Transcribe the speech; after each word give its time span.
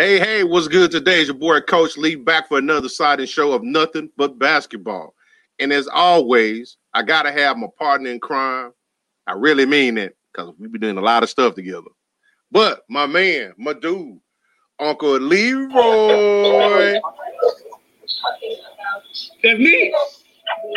Hey, 0.00 0.18
hey, 0.18 0.44
what's 0.44 0.66
good 0.66 0.90
today? 0.90 1.20
It's 1.20 1.28
your 1.28 1.36
boy 1.36 1.60
Coach 1.60 1.98
Lee 1.98 2.14
back 2.14 2.48
for 2.48 2.56
another 2.56 2.88
side 2.88 3.20
and 3.20 3.28
show 3.28 3.52
of 3.52 3.62
nothing 3.62 4.08
but 4.16 4.38
basketball. 4.38 5.12
And 5.58 5.74
as 5.74 5.88
always, 5.88 6.78
I 6.94 7.02
gotta 7.02 7.30
have 7.30 7.58
my 7.58 7.66
partner 7.78 8.08
in 8.08 8.18
crime. 8.18 8.72
I 9.26 9.32
really 9.32 9.66
mean 9.66 9.98
it 9.98 10.16
because 10.32 10.54
we've 10.58 10.72
been 10.72 10.80
doing 10.80 10.96
a 10.96 11.02
lot 11.02 11.22
of 11.22 11.28
stuff 11.28 11.54
together. 11.54 11.90
But 12.50 12.80
my 12.88 13.04
man, 13.04 13.52
my 13.58 13.74
dude, 13.74 14.18
Uncle 14.78 15.18
Leroy. 15.18 16.98
That's 19.42 19.58
me. 19.58 19.92
That's 19.92 20.24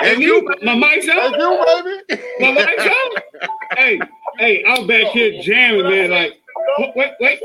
That's 0.01 0.19
you, 0.19 0.41
me. 0.41 0.55
My 0.63 0.75
mic's 0.75 1.05
That's 1.05 1.37
you, 1.37 2.01
baby. 2.09 2.23
My 2.41 2.51
mic's 2.51 2.83
on. 2.83 3.49
Hey, 3.77 3.99
hey, 4.37 4.65
I'm 4.67 4.85
back 4.85 5.13
here 5.13 5.41
jamming, 5.41 5.83
man. 5.83 6.11
Like, 6.11 6.41
wait, 6.77 6.93
wait, 6.97 7.13
wait. 7.21 7.39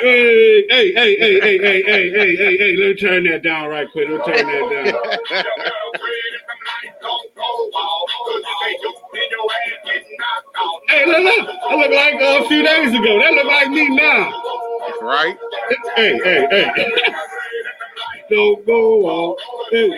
Hey, 0.00 0.64
hey, 0.68 0.92
hey, 0.94 1.16
hey, 1.18 1.40
hey, 1.40 1.58
hey, 1.58 1.82
hey, 1.82 2.10
hey, 2.12 2.36
hey, 2.36 2.58
hey, 2.58 2.76
let 2.76 2.88
me 2.88 2.94
turn 2.96 3.24
that 3.24 3.42
down 3.42 3.68
right 3.70 3.90
quick. 3.90 4.08
Let 4.08 4.26
me 4.26 4.34
turn 4.34 4.46
that 4.46 4.92
down. 4.92 5.44
Hey, 10.88 11.06
look, 11.06 11.18
look. 11.18 11.48
I 11.70 11.76
look 11.76 11.90
like 11.92 12.14
uh, 12.22 12.44
a 12.44 12.48
few 12.48 12.62
days 12.62 12.88
ago. 12.94 13.18
That 13.20 13.32
look 13.34 13.46
like 13.46 13.70
me 13.70 13.88
now. 13.96 14.30
right? 15.02 15.36
Hey, 15.96 16.18
hey, 16.24 16.46
hey. 16.50 16.92
Don't 18.30 18.66
go 18.66 19.02
off. 19.06 19.38
Hey. 19.70 19.90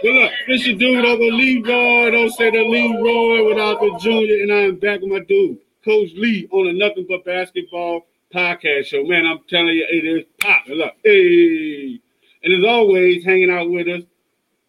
But 0.00 0.10
look, 0.10 0.32
this 0.48 0.66
your 0.66 0.78
dude 0.78 1.04
over 1.04 1.22
Leroy. 1.22 2.10
Don't 2.10 2.30
say 2.30 2.50
the 2.50 2.62
Leroy 2.62 3.48
without 3.48 3.80
the 3.80 3.98
junior. 4.00 4.42
And 4.42 4.52
I'm 4.52 4.76
back 4.76 5.00
with 5.00 5.10
my 5.10 5.20
dude, 5.20 5.58
Coach 5.84 6.10
Lee, 6.14 6.48
on 6.50 6.68
a 6.68 6.72
Nothing 6.72 7.06
But 7.08 7.24
Basketball 7.24 8.06
podcast 8.34 8.86
show. 8.86 9.04
Man, 9.04 9.26
I'm 9.26 9.40
telling 9.48 9.76
you, 9.76 9.86
it 9.88 10.04
is 10.04 10.24
popping. 10.40 10.76
Look, 10.76 10.94
hey. 11.04 12.00
And 12.44 12.54
as 12.54 12.64
always, 12.64 13.24
hanging 13.24 13.50
out 13.50 13.70
with 13.70 13.88
us, 13.88 14.02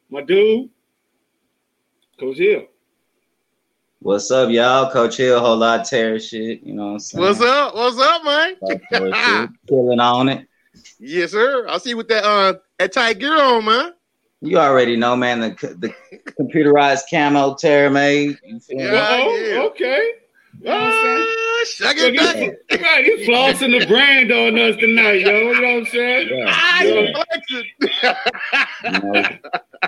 my 0.10 0.22
dude, 0.22 0.70
Coach 2.20 2.38
Hill. 2.38 2.68
What's 4.00 4.30
up, 4.32 4.50
y'all? 4.50 4.92
Coach 4.92 5.18
Hill, 5.18 5.40
whole 5.40 5.58
lot 5.58 5.80
of 5.80 5.90
terror 5.90 6.20
shit. 6.20 6.62
You 6.62 6.74
know 6.74 6.88
what 6.88 6.92
I'm 6.92 7.00
saying? 7.00 7.24
What's 7.24 7.42
up? 7.42 7.74
What's 7.74 7.98
up, 7.98 8.24
man? 8.26 8.56
That 8.62 8.82
sort 8.92 9.10
of 9.10 9.16
shit. 9.16 9.50
Killing 9.68 10.00
on 10.00 10.30
it. 10.30 10.48
Yes, 11.00 11.32
sir. 11.32 11.68
I 11.68 11.78
see 11.78 11.92
you 11.92 11.98
with 11.98 12.10
that 12.10 12.24
uh 12.24 12.56
that 12.80 12.92
tight 12.92 13.20
gear 13.20 13.42
on, 13.42 13.66
man. 13.66 13.94
You 14.44 14.58
already 14.58 14.96
know, 14.98 15.16
man. 15.16 15.40
The 15.40 15.50
the 15.80 15.94
computerized 16.40 17.04
camo 17.10 17.56
terror 17.56 17.90
made. 17.90 18.38
Me? 18.44 18.60
Yeah. 18.70 19.08
oh, 19.22 19.36
yeah. 19.38 19.62
okay. 19.64 20.12
You 20.60 20.66
know 20.66 20.72
what 20.74 20.82
I'm 20.84 20.92
saying? 20.92 21.28
Shut 21.66 21.96
Look, 21.96 22.14
it 22.14 22.70
back. 22.70 22.82
right, 22.82 23.06
he's 23.06 23.28
flossing 23.28 23.80
the 23.80 23.86
brand 23.88 24.32
on 24.34 24.60
us 24.60 24.76
tonight, 24.76 25.22
yo. 25.22 25.32
You 25.32 25.62
know 25.62 25.68
what 25.76 25.78
I'm 25.80 25.86
saying? 25.86 26.28
Yeah, 26.30 26.46
Ah, 26.50 26.84
yeah. 26.84 26.94
you 26.94 27.14
flexing. 27.16 28.16
You 28.84 28.92
know, 29.14 29.30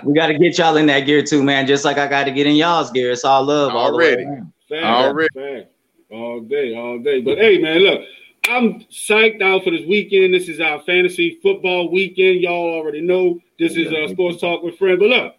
we 0.04 0.14
got 0.14 0.28
to 0.28 0.38
get 0.38 0.56
y'all 0.56 0.76
in 0.78 0.86
that 0.86 1.00
gear 1.00 1.22
too, 1.22 1.42
man. 1.42 1.66
Just 1.66 1.84
like 1.84 1.98
I 1.98 2.06
got 2.06 2.24
to 2.24 2.30
get 2.30 2.46
in 2.46 2.56
y'all's 2.56 2.90
gear. 2.90 3.12
It's 3.12 3.24
all 3.24 3.44
love 3.44 3.74
all 3.74 3.92
the 3.92 3.98
way 3.98 4.14
Already. 4.14 4.24
around. 4.24 4.52
Already. 4.84 5.28
fact. 5.60 5.72
All 6.10 6.40
day, 6.40 6.74
all 6.74 6.98
day. 6.98 7.20
But 7.20 7.36
hey, 7.38 7.58
man, 7.58 7.80
look, 7.80 8.00
I'm 8.48 8.80
psyched 8.90 9.42
out 9.42 9.64
for 9.64 9.70
this 9.70 9.86
weekend. 9.86 10.32
This 10.34 10.48
is 10.48 10.60
our 10.60 10.80
fantasy 10.80 11.38
football 11.42 11.90
weekend. 11.90 12.40
Y'all 12.40 12.74
already 12.74 13.00
know 13.00 13.40
this 13.58 13.76
is 13.76 13.90
a 13.92 14.08
Sports 14.12 14.40
Talk 14.40 14.62
with 14.62 14.78
Friends. 14.78 15.00
But 15.00 15.08
look, 15.08 15.34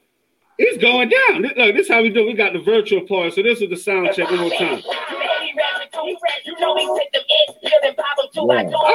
it's 0.57 0.77
going 0.81 1.09
down. 1.09 1.41
Look, 1.43 1.55
this 1.75 1.87
is 1.87 1.89
how 1.89 2.01
we 2.01 2.09
do. 2.09 2.25
We 2.25 2.33
got 2.33 2.53
the 2.53 2.59
virtual 2.59 3.01
part. 3.01 3.33
So 3.33 3.43
this 3.43 3.61
is 3.61 3.69
the 3.69 3.77
sound 3.77 4.09
check 4.13 4.29
one 4.29 4.39
more 4.41 4.49
time. 4.49 4.81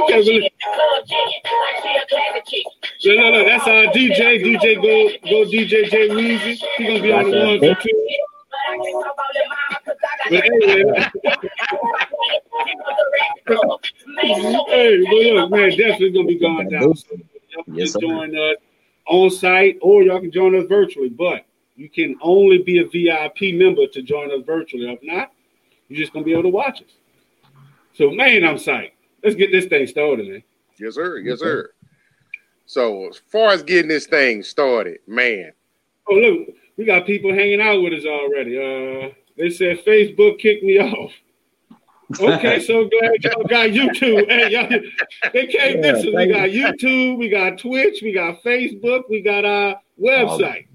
Okay, 0.03 0.51
So 2.99 3.11
no, 3.11 3.17
no, 3.17 3.31
no. 3.31 3.45
that's 3.45 3.67
our 3.67 3.87
DJ. 3.93 4.43
DJ 4.43 4.77
go 4.77 5.09
go 5.29 5.51
DJ 5.51 5.91
J 5.91 6.09
Weezy. 6.09 6.63
He 6.77 6.87
gonna 6.87 7.03
be 7.03 7.13
on 7.13 7.31
the 7.31 7.39
ones 7.39 7.63
and 7.63 7.77
two. 7.81 8.32
But 10.31 10.45
anyway, 10.45 10.85
hey, 14.69 15.05
but 15.05 15.15
look, 15.15 15.51
man, 15.51 15.71
definitely 15.71 16.11
gonna 16.13 16.27
be 16.27 16.39
going 16.39 16.69
down. 16.69 16.95
So 16.95 17.17
y'all 17.51 17.65
can 17.65 17.75
Yes, 17.75 17.93
sir. 17.93 18.01
join 18.01 18.37
us 18.37 18.57
on 19.07 19.31
site 19.31 19.79
or 19.81 20.03
y'all 20.03 20.21
can 20.21 20.31
join 20.31 20.55
us 20.55 20.67
virtually. 20.69 21.09
But 21.09 21.45
you 21.77 21.89
can 21.89 22.17
only 22.23 22.59
be 22.59 22.79
a 22.79 22.85
VIP 22.87 23.55
member 23.55 23.87
to 23.89 24.03
join 24.03 24.31
us 24.33 24.45
virtually. 24.47 24.91
If 24.91 25.03
not, 25.03 25.33
you're 25.89 25.99
just 25.99 26.13
gonna 26.13 26.25
be 26.25 26.33
able 26.33 26.45
to 26.45 26.49
watch 26.51 26.83
us. 26.83 26.91
So 27.95 28.11
man, 28.11 28.45
I'm 28.45 28.57
psyched. 28.57 28.93
Let's 29.23 29.37
get 29.37 29.53
this 29.53 29.67
thing 29.67 29.87
started, 29.87 30.29
man. 30.29 30.43
Yes, 30.79 30.95
sir. 30.95 31.19
Yes, 31.19 31.41
sir. 31.41 31.71
So 32.67 33.09
as 33.09 33.19
far 33.29 33.51
as 33.51 33.63
getting 33.63 33.89
this 33.89 34.07
thing 34.07 34.43
started, 34.43 35.01
man. 35.07 35.53
Oh 36.09 36.15
look, 36.15 36.49
we 36.77 36.85
got 36.85 37.07
people 37.07 37.33
hanging 37.33 37.61
out 37.61 37.83
with 37.83 37.93
us 37.93 38.05
already. 38.07 38.57
Uh, 38.59 39.11
they 39.37 39.51
said 39.51 39.85
Facebook 39.85 40.39
kicked 40.39 40.63
me 40.65 40.79
off. 40.81 41.13
Okay, 42.21 42.61
so 42.61 42.89
glad 43.01 43.23
y'all 43.25 43.45
got 43.45 43.71
YouTube. 43.71 44.27
Hey, 44.29 44.51
y'all, 44.51 44.69
they 45.33 45.47
came 45.47 45.77
Yeah, 45.83 45.93
this. 45.93 46.05
We 46.05 46.27
got 46.27 46.51
YouTube, 46.51 47.17
we 47.19 47.29
got 47.31 47.59
Twitch, 47.59 48.01
we 48.03 48.13
got 48.13 48.43
Facebook, 48.43 49.05
we 49.09 49.23
got 49.23 49.45
our 49.45 49.81
website, 50.01 50.67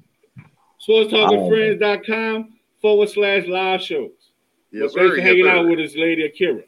sportstalkwithfriends.com 0.87 2.53
forward 2.81 3.09
slash 3.09 3.45
live 3.47 3.81
shows. 3.81 4.11
Yes, 4.71 4.81
But 4.81 4.91
sir. 4.91 4.99
thanks 4.99 5.11
for 5.11 5.17
Yes, 5.17 5.25
hanging 5.27 5.45
sir. 5.45 5.51
out 5.51 5.67
with 5.67 5.79
us, 5.79 5.95
Lady 5.95 6.23
Akira. 6.25 6.63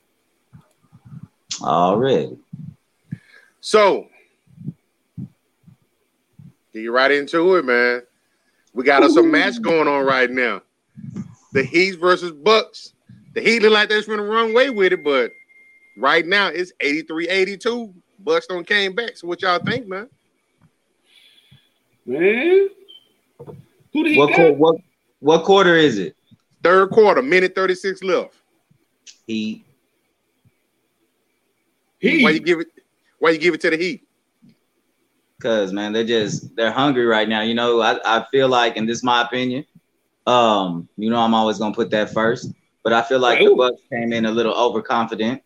Already. 1.62 2.38
So 3.62 4.08
get 6.74 6.86
right 6.92 7.12
into 7.12 7.56
it, 7.56 7.66
man. 7.66 8.04
We 8.80 8.86
got 8.86 9.04
us 9.04 9.18
a 9.18 9.22
match 9.22 9.62
going 9.62 9.90
on 9.90 10.06
right 10.06 10.32
now. 10.32 10.62
The 11.52 11.64
Heat 11.64 12.00
versus 12.00 12.32
Bucks. 12.32 12.94
The 13.34 13.42
Heat 13.42 13.62
look 13.62 13.74
like 13.74 13.90
they're 13.90 14.02
gonna 14.04 14.24
run 14.24 14.52
away 14.52 14.70
with 14.70 14.94
it, 14.94 15.04
but 15.04 15.32
right 15.98 16.26
now 16.26 16.48
it's 16.48 16.72
83-82. 16.82 17.94
Bucks 18.20 18.48
don't 18.48 18.66
came 18.66 18.96
back. 18.96 19.18
So 19.18 19.28
what 19.28 19.42
y'all 19.42 19.60
think, 19.60 19.86
man? 19.86 20.08
Man, 22.06 22.70
who 23.92 24.04
did 24.04 24.12
he 24.14 24.18
What 24.18 24.28
got? 24.30 24.38
qu- 24.38 24.54
what 24.54 24.76
what 25.20 25.44
quarter 25.44 25.76
is 25.76 25.98
it? 25.98 26.16
Third 26.64 26.92
quarter, 26.92 27.22
minute 27.22 27.56
36 27.56 28.02
left. 28.02 28.34
He 29.28 29.66
He. 32.00 32.24
Why 32.24 32.30
you 32.30 32.40
give 32.40 32.62
it 32.62 32.68
why 33.20 33.32
you 33.32 33.40
give 33.40 33.54
it 33.54 33.60
to 33.60 33.72
the 33.72 33.78
Heat? 33.78 34.08
Cause 35.40 35.72
man, 35.72 35.94
they're 35.94 36.04
just 36.04 36.54
they're 36.58 36.72
hungry 36.72 37.06
right 37.06 37.28
now. 37.28 37.42
You 37.42 37.54
know, 37.54 37.80
I, 37.80 38.00
I 38.04 38.26
feel 38.30 38.50
like, 38.50 38.76
and 38.76 38.88
this 38.88 38.98
is 38.98 39.04
my 39.04 39.22
opinion. 39.22 39.66
Um, 40.28 40.90
you 40.98 41.10
know, 41.10 41.18
I'm 41.18 41.34
always 41.34 41.58
gonna 41.58 41.74
put 41.74 41.90
that 41.92 42.14
first, 42.14 42.52
but 42.84 42.92
I 42.92 43.02
feel 43.02 43.20
like 43.20 43.40
the 43.40 43.46
Ooh. 43.46 43.56
Bucks 43.56 43.82
came 43.90 44.12
in 44.12 44.26
a 44.26 44.32
little 44.32 44.54
overconfident, 44.54 45.42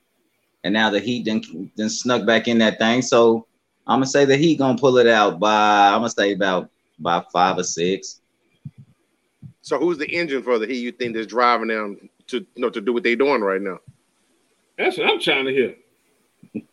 and 0.64 0.74
now 0.74 0.90
the 0.90 1.00
Heat 1.00 1.26
then 1.26 1.72
then 1.76 1.90
snuck 1.90 2.26
back 2.26 2.48
in 2.48 2.58
that 2.58 2.80
thing. 2.80 3.04
So 3.04 3.46
I'm 3.86 3.98
gonna 3.98 4.08
say 4.08 4.26
the 4.26 4.36
Heat 4.36 4.58
gonna 4.58 4.80
pull 4.80 4.98
it 4.98 5.08
out 5.08 5.40
by 5.40 5.90
I'm 5.90 6.00
gonna 6.00 6.10
say 6.10 6.34
about 6.34 6.72
by 6.98 7.24
five 7.32 7.60
or 7.60 7.64
six. 7.64 8.20
So 9.62 9.78
who's 9.78 10.00
the 10.00 10.10
engine 10.10 10.42
for 10.42 10.58
the 10.58 10.66
Heat 10.66 10.82
you 10.82 10.92
think 10.92 11.16
that's 11.16 11.28
driving 11.28 11.68
them 11.68 12.10
to 12.28 12.38
you 12.40 12.62
know 12.62 12.72
to 12.72 12.82
do 12.82 12.94
what 12.94 13.04
they're 13.04 13.16
doing 13.16 13.42
right 13.42 13.62
now? 13.62 13.80
That's 14.78 14.98
what 14.98 15.08
I'm 15.08 15.20
trying 15.20 15.46
to 15.46 15.52
hear. 15.54 15.76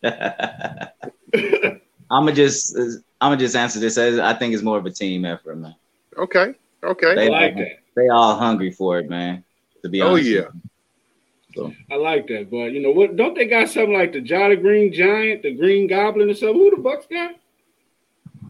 I'm 2.11 2.25
gonna 2.25 2.33
just 2.33 2.75
I'm 3.21 3.29
gonna 3.31 3.37
just 3.37 3.55
answer 3.55 3.79
this 3.79 3.97
I 3.97 4.33
think 4.33 4.53
it's 4.53 4.63
more 4.63 4.77
of 4.79 4.85
a 4.85 4.91
team 4.91 5.23
effort, 5.25 5.55
man. 5.57 5.75
Okay. 6.17 6.55
Okay. 6.83 7.11
I 7.11 7.15
They 7.15 7.29
like 7.29 7.53
all, 7.55 7.59
that. 7.59 7.79
they 7.95 8.07
all 8.09 8.35
hungry 8.35 8.71
for 8.71 8.99
it, 8.99 9.09
man. 9.09 9.43
To 9.83 9.89
be 9.89 10.01
honest. 10.01 10.27
Oh 10.27 10.41
honest. 11.57 11.69
yeah. 11.69 11.69
I 11.91 11.95
like 11.97 12.27
that. 12.27 12.49
But 12.49 12.71
you 12.71 12.81
know 12.81 12.91
what? 12.91 13.15
Don't 13.15 13.35
they 13.35 13.45
got 13.45 13.69
something 13.69 13.93
like 13.93 14.13
the 14.13 14.21
Jolly 14.21 14.55
Green 14.55 14.91
Giant, 14.91 15.43
the 15.43 15.53
Green 15.53 15.87
Goblin, 15.87 16.29
or 16.29 16.33
something? 16.33 16.55
Who 16.57 16.71
the 16.75 16.81
Bucks 16.81 17.05
got? 17.07 17.35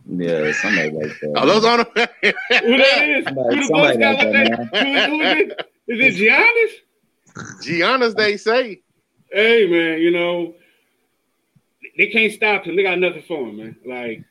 Yeah, 0.08 0.52
somebody 0.54 0.92
like 0.92 1.20
that. 1.20 1.34
Are 1.38 1.46
those 1.46 1.66
on 1.66 1.78
them? 1.80 1.88
Who 1.96 2.78
that 2.78 3.10
is? 3.10 3.26
Somebody- 3.26 3.56
who 3.58 3.68
the 3.68 3.74
Bucks 3.74 3.98
got? 3.98 4.16
like 4.18 4.26
What 4.26 4.34
that, 4.34 4.70
they, 4.72 5.06
who, 5.06 5.18
who 5.18 5.22
is 5.22 5.38
it? 5.38 5.72
Is 5.88 6.20
it 6.20 6.30
Giannis? 6.30 7.66
Giannis, 7.66 8.16
they 8.16 8.38
say. 8.38 8.82
Hey 9.32 9.66
man, 9.68 10.00
you 10.02 10.12
know 10.12 10.54
they 11.98 12.08
can't 12.08 12.32
stop 12.34 12.66
him. 12.66 12.76
They 12.76 12.84
got 12.84 13.00
nothing 13.00 13.24
for 13.24 13.48
him, 13.48 13.58
man. 13.58 13.76
Like 13.86 14.24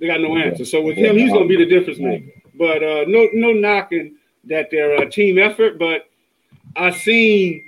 they 0.00 0.06
got 0.06 0.20
no 0.20 0.36
answer. 0.36 0.64
So 0.64 0.82
with 0.82 0.96
him, 0.96 1.16
he's 1.16 1.32
gonna 1.32 1.46
be 1.46 1.56
the 1.56 1.66
difference 1.66 1.98
maker. 1.98 2.30
But 2.54 2.82
uh, 2.82 3.04
no, 3.08 3.28
no 3.32 3.52
knocking 3.52 4.16
that 4.44 4.68
they're 4.70 5.02
a 5.02 5.10
team 5.10 5.38
effort. 5.38 5.78
But 5.78 6.08
I 6.76 6.90
seen 6.90 7.62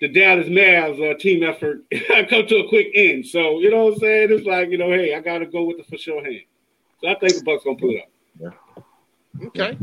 the 0.00 0.08
Dallas 0.08 0.46
Mavs 0.48 1.10
uh, 1.10 1.18
team 1.18 1.42
effort 1.42 1.84
come 2.28 2.46
to 2.46 2.56
a 2.58 2.68
quick 2.68 2.88
end. 2.94 3.26
So 3.26 3.60
you 3.60 3.70
know 3.70 3.84
what 3.86 3.94
I'm 3.94 3.98
saying? 4.00 4.28
It's 4.32 4.46
like 4.46 4.70
you 4.70 4.78
know, 4.78 4.90
hey, 4.90 5.14
I 5.14 5.20
gotta 5.20 5.46
go 5.46 5.64
with 5.64 5.78
the 5.78 5.84
for 5.84 5.98
sure 5.98 6.22
hand. 6.24 6.42
So 7.02 7.08
I 7.08 7.14
think 7.16 7.34
the 7.34 7.42
Bucks 7.44 7.64
gonna 7.64 7.76
pull 7.76 7.90
it 7.90 8.04
up. 8.46 8.54
Okay. 9.42 9.78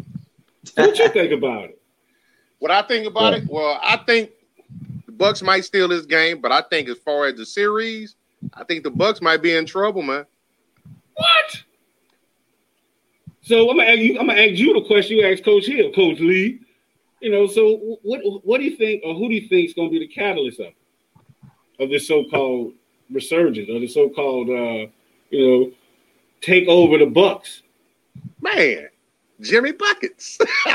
So 0.64 0.86
what 0.86 1.00
you 1.00 1.10
think 1.10 1.32
about 1.32 1.66
it? 1.66 1.82
What 2.60 2.72
I 2.72 2.82
think 2.82 3.08
about 3.08 3.34
Yeah. 3.34 3.40
it, 3.40 3.48
well, 3.50 3.80
I 3.82 3.98
think 3.98 4.32
the 5.06 5.12
Bucks 5.12 5.42
might 5.42 5.64
steal 5.64 5.88
this 5.88 6.06
game, 6.06 6.42
but 6.42 6.52
I 6.52 6.62
think 6.62 6.90
as 6.90 6.98
far 6.98 7.26
as 7.28 7.36
the 7.36 7.46
series, 7.46 8.16
I 8.54 8.64
think 8.64 8.84
the 8.84 8.92
Bucks 8.92 9.22
might 9.22 9.42
be 9.42 9.56
in 9.56 9.66
trouble, 9.66 10.02
man. 10.02 10.26
What? 11.18 11.64
So 13.42 13.70
I'm 13.70 13.78
gonna 13.78 13.90
ask 13.90 14.00
you. 14.00 14.20
I'm 14.20 14.28
gonna 14.28 14.42
ask 14.42 14.60
you 14.60 14.74
the 14.74 14.86
question 14.86 15.18
you 15.18 15.26
asked 15.26 15.44
Coach 15.44 15.66
Hill, 15.66 15.92
Coach 15.94 16.20
Lee. 16.20 16.60
You 17.22 17.32
know, 17.32 17.48
so 17.48 17.98
what? 18.04 18.22
What 18.44 18.60
do 18.60 18.66
you 18.66 18.76
think, 18.76 19.04
or 19.04 19.16
who 19.16 19.30
do 19.30 19.36
you 19.36 19.48
think 19.48 19.70
is 19.70 19.74
going 19.74 19.90
to 19.90 20.00
be 20.00 20.06
the 20.06 20.14
catalyst 20.14 20.60
of 20.60 20.74
of 21.80 21.90
this 21.90 22.08
so-called 22.08 22.74
resurgence, 23.12 23.70
or 23.70 23.80
the 23.80 23.88
so-called, 23.88 24.50
uh, 24.50 24.88
you 25.30 25.48
know, 25.48 25.72
take 26.42 26.68
over 26.68 26.98
the 26.98 27.06
Bucks? 27.06 27.64
Man, 28.42 28.90
Jimmy 29.42 29.72
Buckets. 29.72 30.38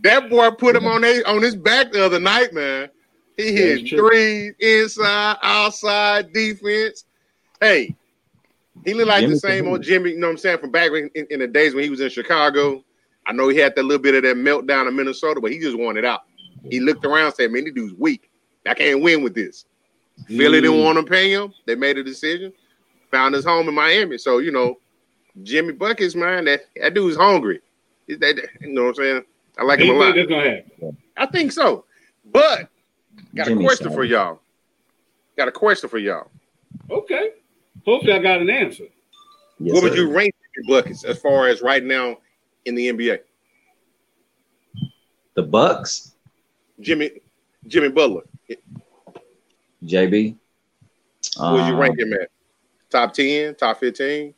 that 0.00 0.26
boy 0.28 0.50
put 0.52 0.76
him 0.76 0.86
on 0.86 1.04
a, 1.04 1.22
on 1.24 1.42
his 1.42 1.56
back 1.56 1.92
the 1.92 2.04
other 2.04 2.20
night, 2.20 2.52
man. 2.52 2.90
He 3.36 3.52
hit 3.52 3.88
three 3.88 4.52
inside, 4.58 5.36
outside, 5.42 6.32
defense. 6.32 7.04
Hey, 7.60 7.94
he 8.84 8.94
looked 8.94 9.08
like 9.08 9.20
Jimmy 9.20 9.34
the 9.34 9.40
same 9.40 9.68
old 9.68 9.82
Jimmy, 9.82 10.10
you 10.10 10.18
know 10.18 10.28
what 10.28 10.32
I'm 10.32 10.38
saying, 10.38 10.58
from 10.58 10.70
back 10.70 10.90
in, 10.92 11.10
in, 11.14 11.26
in 11.30 11.40
the 11.40 11.46
days 11.46 11.74
when 11.74 11.84
he 11.84 11.90
was 11.90 12.00
in 12.00 12.10
Chicago. 12.10 12.84
I 13.26 13.32
know 13.32 13.48
he 13.48 13.58
had 13.58 13.74
that 13.76 13.82
little 13.84 14.02
bit 14.02 14.14
of 14.14 14.22
that 14.22 14.36
meltdown 14.36 14.88
in 14.88 14.96
Minnesota, 14.96 15.40
but 15.40 15.50
he 15.52 15.58
just 15.58 15.76
wanted 15.76 16.04
out. 16.04 16.22
He 16.70 16.80
looked 16.80 17.04
around 17.04 17.26
and 17.26 17.34
said, 17.34 17.50
Man, 17.50 17.64
this 17.64 17.74
dude's 17.74 17.94
weak. 17.94 18.30
I 18.66 18.74
can't 18.74 19.02
win 19.02 19.22
with 19.22 19.34
this. 19.34 19.64
Philly 20.26 20.60
didn't 20.60 20.76
Mm. 20.78 20.84
want 20.84 20.98
to 20.98 21.04
pay 21.10 21.30
him. 21.32 21.52
They 21.66 21.74
made 21.74 21.98
a 21.98 22.02
decision, 22.04 22.52
found 23.10 23.34
his 23.34 23.44
home 23.44 23.68
in 23.68 23.74
Miami. 23.74 24.18
So, 24.18 24.38
you 24.38 24.50
know, 24.50 24.78
Jimmy 25.42 25.72
Buckets, 25.72 26.14
man, 26.14 26.44
that, 26.46 26.62
that 26.80 26.94
dude's 26.94 27.16
hungry. 27.16 27.60
Is 28.08 28.18
that, 28.18 28.36
you 28.60 28.68
know 28.72 28.82
what 28.84 28.88
I'm 28.90 28.94
saying? 28.96 29.22
I 29.58 29.62
like 29.64 29.78
Do 29.78 29.84
him 29.86 29.96
a 29.96 29.98
lot. 29.98 30.14
that's 30.16 30.28
gonna 30.28 30.50
happen? 30.50 30.96
I 31.16 31.26
think 31.26 31.52
so. 31.52 31.84
But 32.32 32.68
got 33.34 33.46
Jimmy 33.46 33.64
a 33.64 33.66
question 33.66 33.88
Side. 33.88 33.94
for 33.94 34.04
y'all. 34.04 34.40
Got 35.36 35.48
a 35.48 35.52
question 35.52 35.88
for 35.88 35.98
y'all. 35.98 36.30
Okay. 36.90 37.30
Hopefully, 37.88 38.12
I 38.12 38.18
got 38.18 38.42
an 38.42 38.50
answer. 38.50 38.84
Yes, 39.58 39.72
what 39.74 39.82
would 39.82 39.92
sir. 39.92 40.00
you 40.00 40.12
rank 40.12 40.34
Jimmy 40.54 40.68
Buckets 40.76 41.04
as 41.04 41.18
far 41.22 41.48
as 41.48 41.62
right 41.62 41.82
now 41.82 42.18
in 42.66 42.74
the 42.74 42.88
NBA? 42.88 43.20
The 45.32 45.42
Bucks, 45.42 46.14
Jimmy 46.80 47.12
Jimmy 47.66 47.88
Butler. 47.88 48.24
JB. 49.84 50.36
What 51.38 51.52
would 51.52 51.66
you 51.66 51.72
Um, 51.72 51.76
rank 51.78 51.98
him 51.98 52.12
at? 52.12 52.28
Top 52.90 53.14
10, 53.14 53.54
top 53.54 53.78
15? 53.80 54.34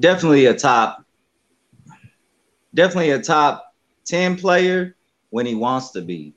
Definitely 0.00 0.46
a 0.46 0.54
top. 0.54 1.04
Definitely 2.74 3.10
a 3.10 3.20
top 3.22 3.72
ten 4.04 4.36
player 4.36 4.96
when 5.30 5.46
he 5.46 5.54
wants 5.54 5.90
to 5.90 6.00
be. 6.00 6.32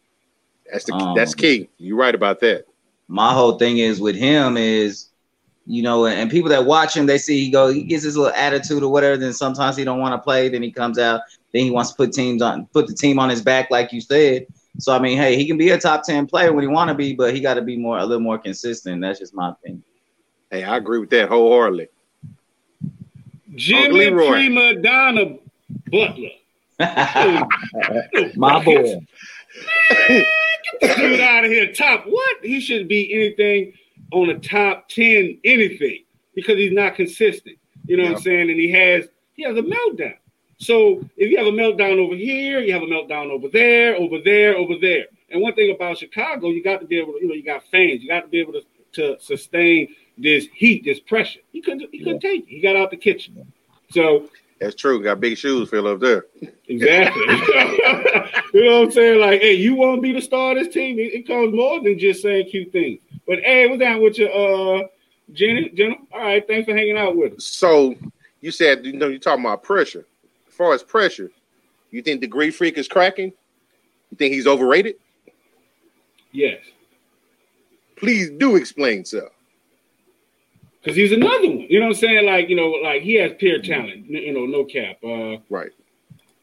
That's 0.71 0.85
the 0.85 0.93
Um, 0.93 1.15
that's 1.15 1.33
key. 1.33 1.69
You're 1.77 1.97
right 1.97 2.13
about 2.13 2.41
that. 2.41 2.65
My 3.07 3.33
whole 3.33 3.57
thing 3.57 3.77
is 3.77 3.99
with 3.99 4.15
him 4.15 4.57
is 4.57 5.09
you 5.65 5.81
know 5.81 6.05
and 6.05 6.29
people 6.29 6.49
that 6.49 6.65
watch 6.65 6.95
him 6.95 7.05
they 7.05 7.17
see 7.17 7.45
he 7.45 7.51
go 7.51 7.67
he 7.67 7.83
gets 7.83 8.03
his 8.03 8.17
little 8.17 8.33
attitude 8.35 8.83
or 8.83 8.91
whatever 8.91 9.17
then 9.17 9.33
sometimes 9.33 9.75
he 9.75 9.83
don't 9.83 9.99
want 9.99 10.13
to 10.13 10.23
play 10.23 10.47
then 10.49 10.61
he 10.61 10.71
comes 10.71 10.99
out 10.99 11.21
then 11.53 11.63
he 11.63 11.71
wants 11.71 11.91
to 11.91 11.97
put 11.97 12.13
teams 12.13 12.41
on 12.41 12.65
put 12.67 12.87
the 12.87 12.93
team 12.93 13.17
on 13.17 13.29
his 13.29 13.41
back 13.41 13.71
like 13.71 13.91
you 13.91 13.99
said 13.99 14.45
so 14.77 14.95
i 14.95 14.99
mean 14.99 15.17
hey 15.17 15.35
he 15.35 15.47
can 15.47 15.57
be 15.57 15.69
a 15.69 15.77
top 15.77 16.03
10 16.03 16.27
player 16.27 16.53
when 16.53 16.63
he 16.63 16.67
want 16.67 16.87
to 16.87 16.93
be 16.93 17.13
but 17.13 17.33
he 17.33 17.41
got 17.41 17.55
to 17.55 17.61
be 17.61 17.77
more 17.77 17.97
a 17.97 18.05
little 18.05 18.21
more 18.21 18.37
consistent 18.37 19.01
that's 19.01 19.19
just 19.19 19.33
my 19.33 19.49
opinion 19.49 19.83
Hey, 20.51 20.63
I 20.63 20.77
agree 20.77 20.99
with 20.99 21.09
that 21.09 21.27
wholeheartedly. 21.27 21.89
Jimmy 23.55 24.09
Leroy. 24.09 24.29
Prima 24.29 24.75
Donna 24.75 25.35
Butler. 25.91 26.29
My 28.37 28.63
boy. 28.63 28.99
dude 30.81 31.19
out 31.19 31.45
of 31.45 31.51
here. 31.51 31.71
Top 31.71 32.05
what? 32.05 32.37
He 32.43 32.59
should 32.59 32.87
be 32.87 33.13
anything 33.13 33.73
on 34.11 34.27
the 34.27 34.35
top 34.35 34.89
10, 34.89 35.39
anything, 35.43 36.03
because 36.33 36.55
he's 36.55 36.73
not 36.73 36.95
consistent. 36.95 37.57
You 37.85 37.97
know 37.97 38.03
what 38.03 38.17
I'm 38.17 38.21
saying? 38.21 38.49
And 38.49 38.59
he 38.59 38.71
has 38.71 39.07
he 39.33 39.43
has 39.43 39.57
a 39.57 39.61
meltdown. 39.61 40.15
So 40.57 41.03
if 41.17 41.29
you 41.29 41.37
have 41.37 41.47
a 41.47 41.51
meltdown 41.51 41.97
over 41.97 42.15
here, 42.15 42.59
you 42.59 42.73
have 42.73 42.81
a 42.81 42.85
meltdown 42.85 43.29
over 43.29 43.49
there, 43.49 43.95
over 43.95 44.19
there, 44.23 44.55
over 44.55 44.75
there. 44.79 45.05
And 45.29 45.41
one 45.41 45.53
thing 45.53 45.73
about 45.75 45.97
Chicago, 45.97 46.49
you 46.49 46.63
got 46.63 46.79
to 46.79 46.87
be 46.87 46.97
able 46.97 47.13
to, 47.13 47.19
you 47.21 47.27
know, 47.27 47.33
you 47.33 47.43
got 47.43 47.63
fans, 47.69 48.01
you 48.01 48.07
got 48.07 48.21
to 48.21 48.27
be 48.27 48.39
able 48.39 48.53
to, 48.53 48.61
to 48.93 49.17
sustain 49.19 49.93
this 50.17 50.47
heat, 50.53 50.85
this 50.85 50.99
pressure. 50.99 51.41
He 51.51 51.61
couldn't 51.61 51.89
he 51.91 51.99
couldn't 51.99 52.21
take 52.21 52.43
it. 52.43 52.49
He 52.49 52.61
got 52.61 52.75
out 52.75 52.91
the 52.91 52.97
kitchen. 52.97 53.51
So 53.91 54.29
That's 54.59 54.75
true. 54.75 55.03
Got 55.03 55.19
big 55.19 55.37
shoes 55.37 55.69
fill 55.69 55.87
up 55.87 55.99
there. 55.99 56.25
Exactly. 56.67 57.21
you 58.53 58.65
know 58.65 58.79
what 58.79 58.85
I'm 58.85 58.91
saying? 58.91 59.19
Like, 59.19 59.41
hey, 59.41 59.53
you 59.53 59.75
want 59.75 59.97
to 59.97 60.01
be 60.01 60.13
the 60.13 60.21
star 60.21 60.51
of 60.51 60.63
this 60.63 60.73
team? 60.73 60.97
It, 60.97 61.13
it 61.13 61.27
comes 61.27 61.53
more 61.53 61.81
than 61.83 61.99
just 61.99 62.21
saying 62.21 62.49
cute 62.49 62.71
things. 62.71 63.01
But 63.27 63.39
hey, 63.39 63.67
what's 63.67 63.81
down 63.81 64.01
with 64.01 64.17
your 64.17 64.31
uh 64.31 64.83
Jenny? 65.33 65.69
Jenna? 65.69 65.95
All 66.13 66.21
right, 66.21 66.45
thanks 66.47 66.65
for 66.65 66.75
hanging 66.75 66.97
out 66.97 67.17
with 67.17 67.33
us. 67.33 67.45
So 67.45 67.95
you 68.41 68.51
said 68.51 68.85
you 68.85 68.93
know 68.93 69.07
you're 69.07 69.19
talking 69.19 69.43
about 69.43 69.63
pressure. 69.63 70.05
As 70.47 70.53
far 70.53 70.73
as 70.73 70.83
pressure, 70.83 71.31
you 71.91 72.01
think 72.01 72.21
the 72.21 72.27
Greek 72.27 72.53
Freak 72.53 72.77
is 72.77 72.87
cracking? 72.87 73.33
You 74.11 74.17
think 74.17 74.33
he's 74.33 74.47
overrated? 74.47 74.95
Yes. 76.31 76.59
Please 77.97 78.29
do 78.29 78.55
explain 78.55 79.03
so. 79.03 79.29
Because 80.85 80.97
he's 80.97 81.11
another 81.11 81.49
one. 81.49 81.65
You 81.67 81.79
know 81.79 81.87
what 81.87 81.95
I'm 81.95 81.99
saying? 81.99 82.25
Like, 82.27 82.47
you 82.47 82.55
know, 82.55 82.67
like 82.67 83.01
he 83.01 83.15
has 83.15 83.31
pure 83.39 83.59
talent. 83.59 84.05
You 84.07 84.31
know, 84.31 84.45
no 84.45 84.65
cap. 84.65 84.97
Uh 85.03 85.37
Right. 85.49 85.71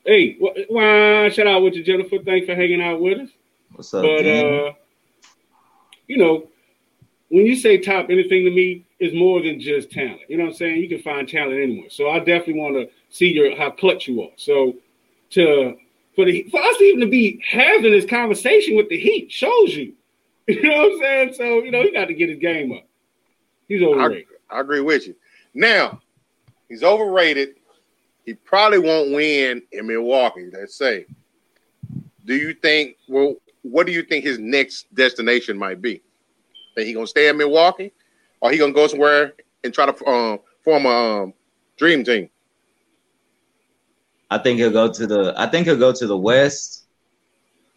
hey, 0.05 0.33
wh- 0.35 0.69
why 0.69 1.29
shout 1.29 1.47
out 1.47 1.63
with 1.63 1.75
you, 1.75 1.85
Jennifer. 1.85 2.19
Thanks 2.19 2.47
for 2.47 2.57
hanging 2.57 2.83
out 2.83 3.01
with 3.01 3.21
us. 3.21 3.29
what's 3.71 3.95
up 3.95 4.03
But 4.03 4.27
uh, 4.27 4.73
you 6.09 6.17
know, 6.17 6.49
when 7.29 7.47
you 7.47 7.55
say 7.55 7.79
top 7.79 8.11
anything 8.11 8.45
to 8.45 8.51
me, 8.51 8.85
is 8.99 9.15
more 9.15 9.41
than 9.43 9.61
just 9.61 9.93
talent. 9.93 10.23
You 10.29 10.39
know 10.39 10.45
what 10.45 10.51
I'm 10.51 10.57
saying? 10.57 10.81
You 10.81 10.89
can 10.89 11.03
find 11.03 11.29
talent 11.29 11.61
anywhere. 11.61 11.91
So 11.91 12.11
I 12.11 12.19
definitely 12.19 12.55
want 12.55 12.75
to 12.75 12.89
see 13.11 13.33
your 13.33 13.57
how 13.57 13.71
clutch 13.71 14.09
you 14.09 14.23
are. 14.23 14.31
So 14.37 14.75
to 15.31 15.77
for 16.17 16.25
the 16.25 16.43
for 16.51 16.61
us 16.61 16.81
even 16.81 17.01
to 17.01 17.07
be 17.07 17.41
having 17.49 17.93
this 17.93 18.07
conversation 18.07 18.77
with 18.77 18.89
the 18.89 18.99
Heat 18.99 19.31
shows 19.31 19.77
you. 19.77 19.95
You 20.49 20.61
know 20.61 20.77
what 20.77 20.93
I'm 20.95 20.99
saying? 20.99 21.35
So 21.35 21.63
you 21.63 21.71
know 21.71 21.83
he 21.83 21.93
got 21.93 22.07
to 22.07 22.15
get 22.15 22.29
his 22.29 22.41
game 22.41 22.73
up. 22.73 22.83
He's 23.69 23.81
overrated. 23.81 24.27
I 24.53 24.61
agree 24.61 24.81
with 24.81 25.07
you. 25.07 25.15
Now, 25.55 26.01
he's 26.69 26.83
overrated. 26.83 27.57
He 28.25 28.35
probably 28.35 28.79
won't 28.79 29.13
win 29.13 29.63
in 29.73 29.87
Milwaukee, 29.87 30.51
let's 30.53 30.77
say. 30.77 31.07
Do 32.25 32.37
you 32.37 32.55
think, 32.55 32.97
well, 33.09 33.37
what 33.63 33.87
do 33.87 33.93
you 33.93 34.03
think 34.03 34.25
his 34.25 34.39
next 34.39 34.93
destination 34.95 35.59
might 35.59 35.81
be? 35.81 36.03
Think 36.75 36.87
he 36.87 36.95
gonna 36.95 37.07
stay 37.07 37.29
in 37.29 37.37
Milwaukee? 37.37 37.93
Or 38.41 38.51
he 38.51 38.59
gonna 38.59 38.73
go 38.73 38.87
somewhere 38.87 39.35
and 39.65 39.73
try 39.73 39.87
to 39.87 40.07
um, 40.09 40.39
form 40.65 40.87
a 40.87 40.89
um, 40.89 41.35
dream 41.77 42.05
team? 42.05 42.29
I 44.31 44.39
think 44.39 44.59
he'll 44.59 44.71
go 44.71 44.91
to 44.93 45.07
the. 45.07 45.35
I 45.37 45.47
think 45.47 45.67
he'll 45.67 45.77
go 45.77 45.93
to 45.93 46.07
the 46.07 46.17
West. 46.17 46.87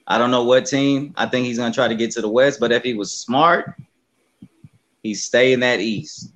I 0.08 0.18
don't 0.18 0.32
know 0.32 0.44
what 0.44 0.66
team. 0.66 1.14
I 1.18 1.26
think 1.26 1.46
he's 1.46 1.58
gonna 1.58 1.74
try 1.74 1.88
to 1.88 1.96
get 1.96 2.12
to 2.12 2.22
the 2.22 2.30
West. 2.30 2.60
But 2.60 2.72
if 2.72 2.84
he 2.84 2.94
was 2.94 3.12
smart, 3.12 3.76
he's 5.04 5.24
stay 5.24 5.54
in 5.54 5.60
that 5.62 5.80
East. 5.80 6.32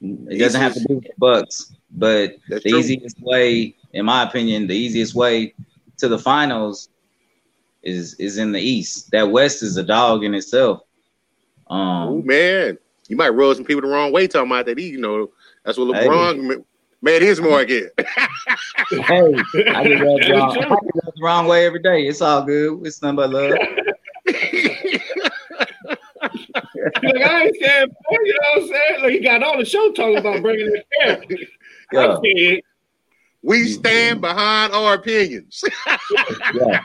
It 0.00 0.38
doesn't 0.38 0.60
have 0.60 0.74
to 0.74 0.80
be 0.86 0.94
with 0.94 1.04
the 1.04 1.10
Bucks, 1.18 1.72
but 1.90 2.36
That's 2.48 2.62
the 2.64 2.70
true. 2.70 2.78
easiest 2.78 3.20
way, 3.20 3.74
in 3.92 4.04
my 4.04 4.22
opinion, 4.22 4.66
the 4.66 4.76
easiest 4.76 5.14
way 5.14 5.54
to 5.98 6.08
the 6.08 6.18
finals 6.18 6.88
is 7.82 8.14
is 8.14 8.38
in 8.38 8.52
the 8.52 8.60
East. 8.60 9.10
That 9.12 9.30
West 9.30 9.62
is 9.62 9.76
a 9.76 9.82
dog 9.82 10.24
in 10.24 10.34
itself. 10.34 10.82
Oh 11.70 11.74
Um, 11.76 12.26
man, 12.26 12.78
you 13.08 13.16
might 13.16 13.30
rub 13.30 13.56
some 13.56 13.64
people 13.64 13.82
the 13.82 13.88
wrong 13.88 14.12
way 14.12 14.26
talking 14.28 14.50
about 14.50 14.66
that. 14.66 14.78
He, 14.78 14.88
you 14.90 15.00
know, 15.00 15.30
that's 15.64 15.76
what 15.78 15.94
Hey. 15.96 16.06
LeBron 16.06 16.42
ma- 16.42 16.62
made 17.02 17.22
his 17.22 17.40
mark 17.40 17.70
at. 17.70 17.92
Hey, 18.90 19.34
I 19.74 19.84
get 19.84 20.00
rubbed 20.00 20.28
wrong. 20.30 20.56
I 20.56 20.60
get 20.60 20.94
rubbed 20.94 21.16
the 21.16 21.22
wrong 21.22 21.46
way 21.46 21.66
every 21.66 21.80
day. 21.82 22.06
It's 22.06 22.22
all 22.22 22.42
good. 22.42 22.86
It's 22.86 23.02
nothing 23.02 23.16
but 23.16 23.30
love. 23.30 23.58
Like, 27.02 27.16
I 27.16 27.44
ain't 27.44 27.56
scared. 27.56 27.90
You 28.10 28.34
know 28.34 28.38
what 28.54 28.62
I'm 28.62 28.68
saying? 28.68 29.02
Like 29.02 29.12
he 29.12 29.20
got 29.20 29.42
all 29.42 29.58
the 29.58 29.64
show 29.64 29.92
talking 29.92 30.18
about 30.18 30.42
bringing 30.42 30.66
his 30.66 30.84
hair. 31.00 31.24
Yeah. 31.92 32.16
I'm 32.16 32.60
we 33.42 33.68
stand 33.68 34.20
behind 34.20 34.72
our 34.72 34.94
opinions. 34.94 35.62
Yeah. 36.54 36.84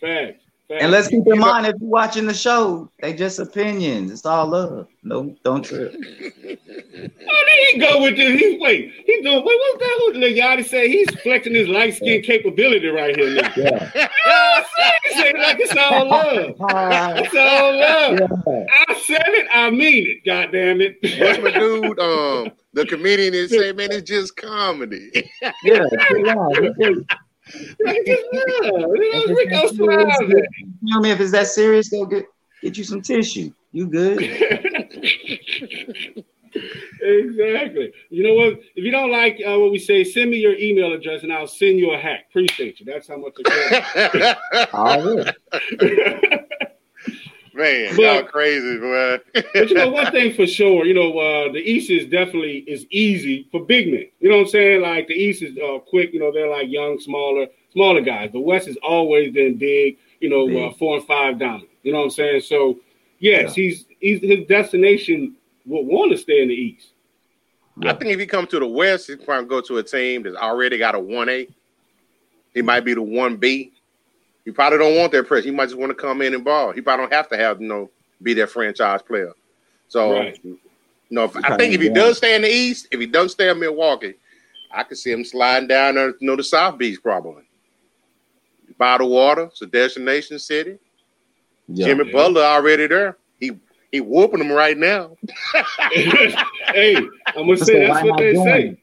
Facts. 0.00 0.45
Facts. 0.68 0.82
And 0.82 0.90
let's 0.90 1.06
keep 1.08 1.24
in 1.26 1.38
mind, 1.38 1.66
if 1.66 1.74
you're 1.80 1.88
watching 1.88 2.26
the 2.26 2.34
show, 2.34 2.90
they 3.00 3.12
just 3.12 3.38
opinions. 3.38 4.10
It's 4.10 4.26
all 4.26 4.48
love. 4.48 4.88
No, 5.04 5.34
don't 5.44 5.64
trip. 5.64 5.94
Oh, 6.98 7.44
there 7.46 7.72
he 7.72 7.78
go 7.78 8.02
with 8.02 8.16
this. 8.16 8.40
He's 8.40 8.58
wait. 8.60 8.90
He's 9.04 9.22
doing. 9.22 9.36
Wait, 9.44 9.44
what's 9.44 9.78
that? 9.80 9.96
What 10.06 10.16
Lil 10.16 10.32
Yachty 10.32 10.64
say? 10.66 10.88
He's 10.88 11.08
flexing 11.20 11.54
his 11.54 11.68
light 11.68 11.94
skin 11.94 12.22
capability 12.22 12.88
right 12.88 13.14
here. 13.14 13.34
Now. 13.34 13.52
Yeah. 13.56 13.90
You 13.94 14.00
know 14.02 14.62
I'm 14.64 15.12
saying? 15.12 15.36
Like 15.38 15.56
it's 15.60 15.76
all 15.76 16.08
love. 16.08 16.54
It's 17.18 17.34
all 17.36 17.78
love. 17.78 18.18
yeah. 18.46 18.64
I 18.88 18.94
said 19.00 19.22
it, 19.28 19.46
I 19.52 19.70
mean 19.70 20.06
it. 20.06 20.24
God 20.24 20.52
damn 20.52 20.80
it. 20.80 20.96
What's 21.20 21.38
my 21.42 21.50
dude? 21.50 21.98
Um, 22.00 22.50
the 22.72 22.86
comedian 22.88 23.34
is 23.34 23.50
saying, 23.50 23.76
man, 23.76 23.92
it's 23.92 24.08
just 24.08 24.36
comedy. 24.36 25.10
Yeah, 25.42 25.52
chill 25.64 26.30
out. 26.30 26.52
It's 26.56 26.78
just- 26.78 26.78
Like, 26.78 26.78
just, 26.78 27.00
yeah, 27.10 27.16
you 27.54 27.62
know, 27.72 28.92
if 28.92 29.30
it's 29.30 29.38
Rico 29.38 29.50
that 29.50 29.74
serious, 29.74 30.16
Suave. 30.16 30.30
get- 30.30 30.44
You 30.82 30.94
know 30.94 31.00
me, 31.00 31.10
if 31.10 31.20
it's 31.20 31.32
that 31.32 31.46
serious, 31.48 31.88
go 31.88 32.04
get 32.06 32.26
get 32.62 32.76
you 32.76 32.84
some 32.84 33.00
tissue. 33.02 33.50
You 33.72 33.86
good? 33.88 34.20
exactly. 37.00 37.92
You 38.10 38.22
know 38.22 38.34
what? 38.34 38.54
If 38.74 38.84
you 38.84 38.90
don't 38.90 39.10
like 39.10 39.40
uh, 39.46 39.58
what 39.58 39.70
we 39.70 39.78
say, 39.78 40.04
send 40.04 40.30
me 40.30 40.38
your 40.38 40.54
email 40.56 40.92
address 40.92 41.22
and 41.22 41.32
I'll 41.32 41.46
send 41.46 41.78
you 41.78 41.92
a 41.92 41.98
hack. 41.98 42.26
Appreciate 42.30 42.80
you. 42.80 42.86
That's 42.86 43.08
how 43.08 43.16
much 43.18 43.34
I 43.44 44.36
All 44.72 45.16
right. 45.16 45.34
care. 47.56 47.86
man, 47.88 47.96
But- 47.96 48.02
y'all 48.02 48.22
crazy, 48.24 48.78
boy. 48.78 49.18
but 49.34 49.68
you 49.70 49.74
know, 49.74 49.90
one 50.02 50.10
thing 50.12 50.34
for 50.34 50.46
sure, 50.46 50.84
you 50.86 50.94
know, 50.94 51.18
uh, 51.18 51.52
the 51.52 51.58
East 51.58 51.90
is 51.90 52.04
definitely 52.06 52.58
is 52.66 52.86
easy 52.90 53.48
for 53.50 53.64
big 53.64 53.90
men. 53.92 54.06
You 54.20 54.28
know 54.30 54.36
what 54.36 54.42
I'm 54.42 54.48
saying? 54.48 54.82
Like 54.82 55.08
the 55.08 55.14
East 55.14 55.42
is 55.42 55.56
uh, 55.58 55.78
quick. 55.78 56.12
You 56.12 56.20
know, 56.20 56.32
they're 56.32 56.48
like 56.50 56.68
young, 56.70 56.98
smaller, 57.00 57.46
smaller 57.72 58.00
guys. 58.00 58.30
The 58.32 58.40
West 58.40 58.66
has 58.66 58.76
always 58.82 59.32
been 59.32 59.56
big. 59.56 59.98
You 60.20 60.30
know, 60.30 60.66
uh, 60.66 60.72
four 60.74 60.96
and 60.96 61.06
five 61.06 61.38
dominant. 61.38 61.68
You 61.82 61.92
know 61.92 61.98
what 61.98 62.04
I'm 62.04 62.10
saying? 62.10 62.40
So 62.42 62.78
yes, 63.18 63.54
he's 63.54 63.84
he's 64.00 64.20
his 64.20 64.46
destination 64.46 65.34
would 65.66 65.86
want 65.86 66.12
to 66.12 66.18
stay 66.18 66.42
in 66.42 66.48
the 66.48 66.54
East. 66.54 66.88
I 67.82 67.92
think 67.92 68.12
if 68.12 68.18
he 68.20 68.26
comes 68.26 68.48
to 68.48 68.58
the 68.58 68.66
West, 68.66 69.08
he's 69.08 69.16
probably 69.16 69.48
go 69.48 69.60
to 69.60 69.76
a 69.78 69.82
team 69.82 70.22
that's 70.22 70.36
already 70.36 70.78
got 70.78 70.94
a 70.94 70.98
one 70.98 71.28
A. 71.28 71.46
He 72.54 72.62
might 72.62 72.80
be 72.86 72.94
the 72.94 73.02
one 73.02 73.36
B. 73.36 73.72
He 74.46 74.52
probably 74.52 74.78
don't 74.78 74.96
want 74.96 75.10
that 75.12 75.26
pressure. 75.26 75.46
He 75.46 75.50
might 75.50 75.66
just 75.66 75.76
want 75.76 75.90
to 75.90 75.94
come 75.94 76.22
in 76.22 76.32
and 76.32 76.44
ball. 76.44 76.70
He 76.72 76.80
probably 76.80 77.02
don't 77.06 77.12
have 77.12 77.28
to 77.30 77.36
have 77.36 77.60
you 77.60 77.66
know 77.68 77.90
be 78.22 78.32
that 78.34 78.48
franchise 78.48 79.02
player. 79.02 79.32
So 79.88 80.12
Right. 80.14 80.38
you 80.44 80.58
know, 81.10 81.24
if, 81.24 81.36
I 81.36 81.56
think 81.56 81.74
if 81.74 81.80
he 81.82 81.88
does 81.88 82.16
stay 82.18 82.34
in 82.36 82.42
the 82.42 82.48
East, 82.48 82.86
if 82.92 83.00
he 83.00 83.06
doesn't 83.06 83.30
stay 83.30 83.50
in 83.50 83.58
Milwaukee, 83.58 84.14
I 84.70 84.84
could 84.84 84.98
see 84.98 85.10
him 85.10 85.24
sliding 85.24 85.68
down 85.68 85.94
to 85.94 86.14
you 86.20 86.26
know, 86.26 86.36
the 86.36 86.44
South 86.44 86.78
Beach 86.78 87.02
probably. 87.02 87.42
By 88.78 88.98
the 88.98 89.04
water, 89.04 89.42
it's 89.44 89.62
a 89.62 89.66
destination 89.66 90.38
city. 90.38 90.78
Yeah. 91.66 91.86
Jimmy 91.86 92.06
Yeah. 92.06 92.12
Butler 92.12 92.42
already 92.42 92.86
there. 92.86 93.16
He 93.40 93.50
he 93.90 94.00
whooping 94.00 94.38
them 94.38 94.52
right 94.52 94.76
now. 94.78 95.16
hey, 95.92 96.96
I'm 96.96 97.46
gonna 97.46 97.56
say 97.56 97.88
why 97.88 97.94
that's 97.94 98.08
what 98.08 98.18
they 98.18 98.32
join 98.34 98.44
say. 98.44 98.82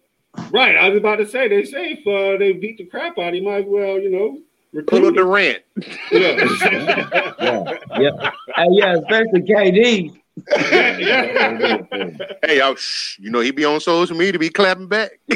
Right, 0.51 0.75
I 0.75 0.89
was 0.89 0.97
about 0.97 1.17
to 1.17 1.27
say 1.27 1.47
they 1.47 1.63
say 1.63 1.91
if 2.03 2.07
uh, 2.07 2.37
they 2.37 2.51
beat 2.53 2.79
the 2.79 2.85
crap 2.85 3.17
out, 3.19 3.33
he 3.33 3.39
might 3.39 3.59
as 3.59 3.65
well, 3.67 3.99
you 3.99 4.09
know, 4.09 4.39
Pull 4.73 5.05
a 5.05 5.07
recruit 5.07 5.07
him. 5.07 5.13
Durant. 5.13 5.63
Yeah. 6.11 7.33
Yeah, 7.39 7.77
yeah, 7.99 8.31
Hey, 8.55 8.67
yeah, 8.71 8.95
especially 8.95 9.41
KD. 9.41 10.19
Hey, 12.43 12.57
y'all, 12.57 12.75
shh, 12.75 13.19
you 13.19 13.29
know 13.29 13.39
he 13.39 13.51
be 13.51 13.65
on 13.65 13.79
social 13.79 14.17
media, 14.17 14.39
be 14.39 14.49
clapping 14.49 14.87
back. 14.87 15.19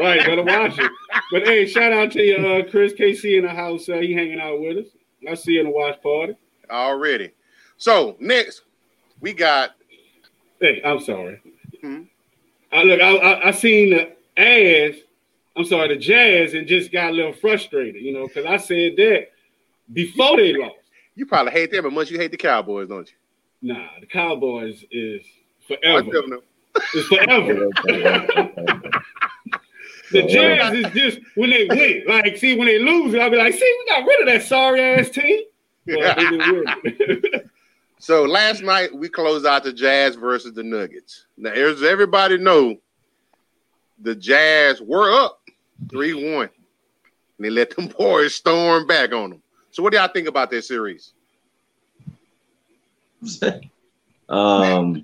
right, 0.00 0.24
better 0.24 0.42
watch 0.42 0.78
it. 0.78 0.90
But 1.30 1.44
hey, 1.44 1.66
shout 1.66 1.92
out 1.92 2.12
to 2.12 2.22
you, 2.22 2.36
uh, 2.36 2.70
Chris 2.70 2.94
KC 2.94 3.38
in 3.38 3.44
the 3.44 3.50
house. 3.50 3.88
Uh, 3.88 3.96
he 3.96 4.14
hanging 4.14 4.40
out 4.40 4.60
with 4.60 4.78
us. 4.78 4.86
I 5.28 5.34
see 5.34 5.52
you 5.52 5.60
in 5.60 5.66
the 5.66 5.72
watch 5.72 6.00
party. 6.02 6.34
Already. 6.70 7.32
So 7.76 8.16
next, 8.18 8.62
we 9.20 9.34
got 9.34 9.72
Hey, 10.60 10.80
I'm 10.82 11.00
sorry. 11.00 11.40
Hmm. 11.82 12.02
I 12.72 12.82
look, 12.82 13.00
I, 13.00 13.16
I, 13.16 13.48
I 13.48 13.50
seen 13.50 13.90
the 13.90 14.12
ass. 14.40 14.98
I'm 15.56 15.64
sorry, 15.64 15.88
the 15.88 15.96
Jazz, 15.96 16.54
and 16.54 16.66
just 16.66 16.92
got 16.92 17.10
a 17.10 17.12
little 17.12 17.32
frustrated, 17.32 18.02
you 18.02 18.12
know, 18.12 18.26
because 18.26 18.44
I 18.44 18.56
said 18.58 18.96
that 18.96 19.28
before 19.92 20.36
they 20.36 20.52
lost. 20.54 20.74
you 21.14 21.24
probably 21.26 21.52
hate 21.52 21.70
them, 21.70 21.84
but 21.84 21.92
much 21.92 22.10
you 22.10 22.18
hate 22.18 22.30
the 22.30 22.36
Cowboys, 22.36 22.88
don't 22.88 23.10
you? 23.62 23.74
Nah, 23.74 23.86
the 24.00 24.06
Cowboys 24.06 24.84
is 24.90 25.22
forever. 25.66 26.40
It's 26.94 27.08
forever. 27.08 27.70
The 30.12 30.22
Jazz 30.22 30.72
is 30.72 30.92
just 30.92 31.18
when 31.34 31.50
they 31.50 31.66
win. 31.68 32.04
Like, 32.06 32.36
see, 32.36 32.56
when 32.56 32.68
they 32.68 32.78
lose, 32.78 33.12
I'll 33.16 33.28
be 33.28 33.36
like, 33.36 33.54
see, 33.54 33.58
we 33.80 33.86
got 33.92 34.06
rid 34.06 34.20
of 34.20 34.26
that 34.28 34.46
sorry 34.46 34.80
ass 34.80 35.10
team. 35.10 35.40
Well, 35.86 36.14
they 36.14 36.22
didn't 36.22 36.72
win. 36.84 37.32
So 37.98 38.24
last 38.24 38.62
night 38.62 38.94
we 38.94 39.08
closed 39.08 39.46
out 39.46 39.64
the 39.64 39.72
Jazz 39.72 40.16
versus 40.16 40.52
the 40.52 40.62
Nuggets. 40.62 41.24
Now, 41.38 41.50
as 41.50 41.82
everybody 41.82 42.36
know, 42.36 42.76
the 43.98 44.14
Jazz 44.14 44.82
were 44.82 45.10
up 45.10 45.40
three 45.90 46.14
one, 46.14 46.48
and 47.38 47.44
they 47.44 47.50
let 47.50 47.74
them 47.74 47.88
boys 47.98 48.34
storm 48.34 48.86
back 48.86 49.12
on 49.12 49.30
them. 49.30 49.42
So, 49.70 49.82
what 49.82 49.92
do 49.92 49.98
y'all 49.98 50.08
think 50.08 50.28
about 50.28 50.50
this 50.50 50.68
series? 50.68 51.12
um, 54.28 55.02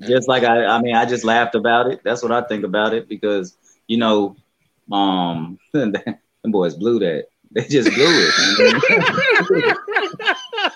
just 0.00 0.28
like 0.28 0.44
I, 0.44 0.64
I 0.64 0.80
mean, 0.80 0.94
I 0.94 1.04
just 1.04 1.24
laughed 1.24 1.54
about 1.54 1.90
it. 1.90 2.00
That's 2.04 2.22
what 2.22 2.32
I 2.32 2.42
think 2.42 2.64
about 2.64 2.94
it 2.94 3.08
because 3.08 3.56
you 3.86 3.98
know, 3.98 4.36
um, 4.90 5.58
them 5.72 5.92
boys 6.44 6.74
blew 6.74 6.98
that. 7.00 7.26
They 7.50 7.66
just 7.66 7.90
blew 7.90 8.06
it. 8.06 8.32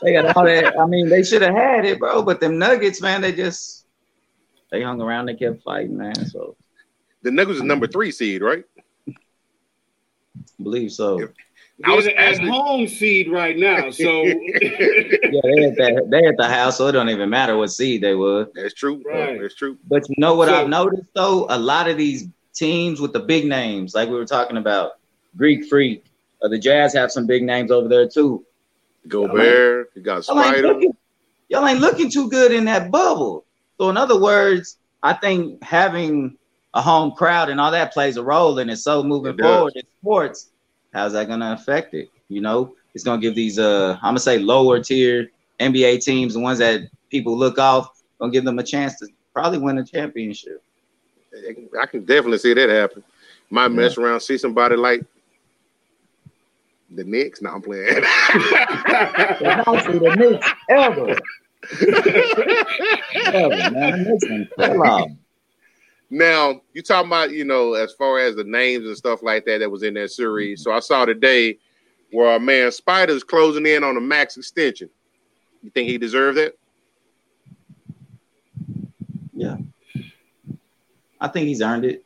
they 0.03 0.13
got 0.13 0.37
all 0.37 0.45
that. 0.45 0.79
I 0.79 0.87
mean, 0.87 1.09
they 1.09 1.23
should 1.23 1.41
have 1.41 1.55
had 1.55 1.87
it, 1.87 1.99
bro. 1.99 2.23
But 2.23 2.41
them 2.41 2.59
Nuggets, 2.59 3.01
man, 3.01 3.23
they 3.23 3.33
just 3.33 3.87
they 4.71 4.83
hung 4.83 5.01
around. 5.01 5.27
They 5.27 5.35
kept 5.35 5.63
fighting, 5.63 5.97
man. 5.97 6.27
So 6.27 6.55
The 7.23 7.31
Nuggets 7.31 7.59
is 7.59 7.63
number 7.65 7.87
three 7.87 8.11
seed, 8.11 8.43
right? 8.43 8.65
believe 10.63 10.93
so. 10.93 11.21
I 11.85 11.95
was 11.95 12.07
They're 12.07 12.19
at 12.19 12.35
actually- 12.35 12.49
home 12.51 12.89
seed 12.89 13.31
right 13.31 13.57
now, 13.57 13.91
so 13.91 14.23
Yeah, 14.27 14.39
they 14.61 15.65
at 15.65 15.77
that. 15.77 16.09
They 16.11 16.27
at 16.27 16.37
the 16.39 16.49
house, 16.49 16.79
so 16.79 16.87
it 16.87 16.93
don't 16.93 17.11
even 17.11 17.29
matter 17.29 17.57
what 17.57 17.71
seed 17.71 18.03
they 18.03 18.15
were. 18.15 18.49
That's 18.55 18.73
true. 18.75 19.03
Right. 19.05 19.39
That's 19.41 19.55
true. 19.55 19.77
But 19.87 20.09
you 20.09 20.15
know 20.19 20.35
what 20.35 20.49
So- 20.49 20.55
I've 20.63 20.69
noticed 20.69 21.09
though? 21.15 21.47
A 21.51 21.59
lot 21.59 21.89
of 21.89 21.97
these 21.99 22.29
teams 22.55 23.01
with 23.01 23.13
the 23.13 23.21
big 23.21 23.45
names, 23.47 23.95
like 23.95 24.09
we 24.09 24.15
were 24.15 24.25
talking 24.25 24.57
about, 24.57 24.93
Greek 25.37 25.67
Freak, 25.67 26.05
uh, 26.43 26.49
the 26.49 26.59
Jazz 26.59 26.95
have 26.95 27.13
some 27.13 27.27
big 27.27 27.43
names 27.43 27.71
over 27.71 27.89
there 27.89 28.09
too. 28.09 28.45
Gobert, 29.09 29.91
you 29.95 30.01
got 30.03 30.27
Y'all 30.27 30.43
Spider. 30.43 30.81
y'all 31.51 31.67
ain't 31.67 31.81
looking 31.81 32.11
too 32.11 32.29
good 32.31 32.53
in 32.53 32.65
that 32.65 32.91
bubble. 32.91 33.45
So 33.79 33.91
in 33.91 33.99
other 33.99 34.19
words, 34.19 34.79
I 35.03 35.13
think 35.13 35.63
having 35.63 36.39
a 36.77 36.83
home 36.83 37.11
crowd 37.13 37.49
and 37.49 37.59
all 37.59 37.71
that 37.71 37.91
plays 37.93 38.19
a 38.19 38.23
role 38.23 38.59
in 38.59 38.69
it. 38.69 38.77
So 38.77 39.03
moving 39.03 39.33
It 39.33 39.41
forward 39.41 39.73
in 39.77 39.83
sports, 39.99 40.51
how's 40.93 41.15
that 41.15 41.27
gonna 41.27 41.57
affect 41.59 41.95
it? 41.95 42.11
You 42.29 42.43
know, 42.43 42.77
it's 42.95 43.03
gonna 43.03 43.21
give 43.21 43.35
these 43.35 43.59
uh 43.59 43.95
I'm 44.03 44.11
gonna 44.11 44.21
say 44.21 44.39
lower 44.39 44.79
tier 44.79 45.31
NBA 45.59 46.05
teams, 46.05 46.35
the 46.35 46.41
ones 46.41 46.59
that 46.59 46.83
people 47.11 47.35
look 47.37 47.59
off, 47.59 48.03
gonna 48.21 48.31
give 48.31 48.45
them 48.45 48.59
a 48.59 48.63
chance 48.63 48.99
to 48.99 49.09
probably 49.33 49.59
win 49.59 49.79
a 49.79 49.85
championship. 49.85 50.63
I 51.81 51.87
can 51.87 52.05
definitely 52.05 52.39
see 52.39 52.53
that 52.53 52.69
happen. 52.69 53.03
Might 53.49 53.69
mess 53.69 53.97
around, 53.97 54.21
see 54.21 54.37
somebody 54.37 54.77
like 54.77 55.03
the 56.91 57.05
Knicks. 57.05 57.41
No, 57.41 57.53
I'm 57.53 57.63
playing. 57.63 57.87
the 57.95 58.03
Knicks 60.19 60.47
ever. 60.69 61.09
ever, 63.33 63.71
man. 63.71 64.05
The 64.05 64.11
Knicks 64.11 64.27
done 64.27 64.47
fell 64.59 64.87
off. 64.87 65.11
Now 66.11 66.61
you 66.73 66.83
talking 66.83 67.09
about 67.09 67.33
you 67.33 67.45
know 67.45 67.75
as 67.75 67.93
far 67.93 68.19
as 68.19 68.37
the 68.37 68.45
names 68.45 68.87
and 68.87 68.97
stuff 68.97 69.23
like 69.23 69.45
that 69.47 69.59
that 69.59 69.71
was 69.71 69.83
in 69.83 69.95
that 69.95 70.11
series. 70.11 70.63
So 70.63 70.73
I 70.73 70.81
saw 70.81 71.05
today 71.05 71.59
where 72.13 72.29
our 72.31 72.39
man 72.39 72.71
Spider's 72.71 73.25
closing 73.25 73.67
in 73.67 73.83
on 73.83 73.97
a 73.97 74.01
max 74.01 74.37
extension. 74.37 74.89
You 75.63 75.71
think 75.71 75.89
he 75.89 75.99
deserved 75.99 76.39
it? 76.39 76.59
Yeah. 79.35 79.57
I 81.21 81.29
think 81.29 81.49
he's 81.49 81.61
earned 81.61 81.85
it. 81.85 82.05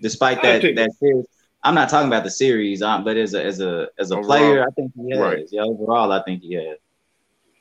Despite 0.00 0.42
that 0.42 0.62
that 0.62 0.92
series. 0.98 1.26
I'm 1.62 1.74
not 1.74 1.90
talking 1.90 2.08
about 2.08 2.24
the 2.24 2.30
series, 2.30 2.80
um, 2.80 3.04
but 3.04 3.16
as 3.16 3.34
a 3.34 3.44
as 3.44 3.60
a 3.60 3.88
as 3.98 4.10
a 4.10 4.14
Overall. 4.14 4.26
player, 4.26 4.62
I 4.62 4.70
think 4.70 4.92
he 4.96 5.10
has. 5.10 5.20
Right. 5.20 5.46
Yeah, 5.50 5.62
overall, 5.62 6.10
I 6.10 6.22
think 6.22 6.42
he 6.42 6.54
has. 6.54 6.78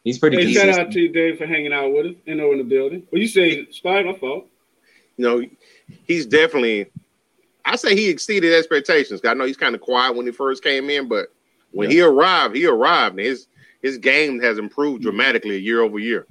He's 0.04 0.18
pretty 0.18 0.38
hey, 0.38 0.54
shout 0.54 0.70
out 0.70 0.92
to 0.92 1.00
you, 1.00 1.10
Dave, 1.10 1.38
for 1.38 1.46
hanging 1.46 1.74
out 1.74 1.92
with 1.94 2.06
us. 2.06 2.16
You 2.26 2.36
know, 2.36 2.54
in 2.54 2.60
the 2.60 2.64
building. 2.64 3.04
Well, 3.12 3.22
you 3.22 3.28
say 3.28 3.68
Spider, 3.72 4.12
my 4.12 4.18
fault. 4.18 4.48
You 5.20 5.26
know, 5.26 5.44
he's 6.08 6.26
definitely. 6.26 6.90
I 7.66 7.76
say 7.76 7.94
he 7.94 8.08
exceeded 8.10 8.54
expectations. 8.54 9.20
I 9.26 9.34
know 9.34 9.44
he's 9.44 9.58
kind 9.58 9.76
of 9.76 9.82
quiet 9.82 10.16
when 10.16 10.26
he 10.26 10.32
first 10.32 10.64
came 10.64 10.90
in, 10.90 11.10
but 11.10 11.28
when 11.72 11.92
he 11.92 12.00
arrived, 12.00 12.56
he 12.56 12.66
arrived. 12.66 13.18
And 13.18 13.26
his 13.28 13.48
his 13.82 13.98
game 13.98 14.40
has 14.40 14.58
improved 14.58 15.02
dramatically 15.04 15.58
year 15.60 15.82
over 15.82 16.00
year. 16.00 16.26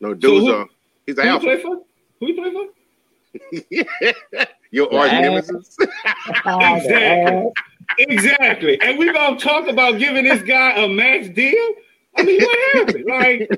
No, 0.00 0.14
dude's 0.14 0.46
who- 0.46 0.52
uh, 0.52 0.64
he's 1.06 1.16
Who 1.16 1.20
an 1.20 1.26
you 1.26 1.32
alpha. 1.34 1.44
play 1.44 1.60
for? 1.60 1.82
Who 2.20 2.26
you 2.26 2.34
play 2.34 2.52
for? 2.52 4.44
Your 4.70 4.88
The 4.88 4.96
arch 4.96 5.12
nemesis. 5.12 5.76
Exactly. 6.46 7.50
Exactly. 7.98 8.80
And 8.80 8.98
we 8.98 9.12
gonna 9.12 9.38
talk 9.38 9.68
about 9.68 9.98
giving 9.98 10.24
this 10.24 10.42
guy 10.42 10.72
a 10.82 10.88
max 10.88 11.28
deal. 11.28 11.66
I 12.16 12.22
mean, 12.22 12.40
what 12.40 12.58
happened? 12.74 13.04
Like, 13.06 13.50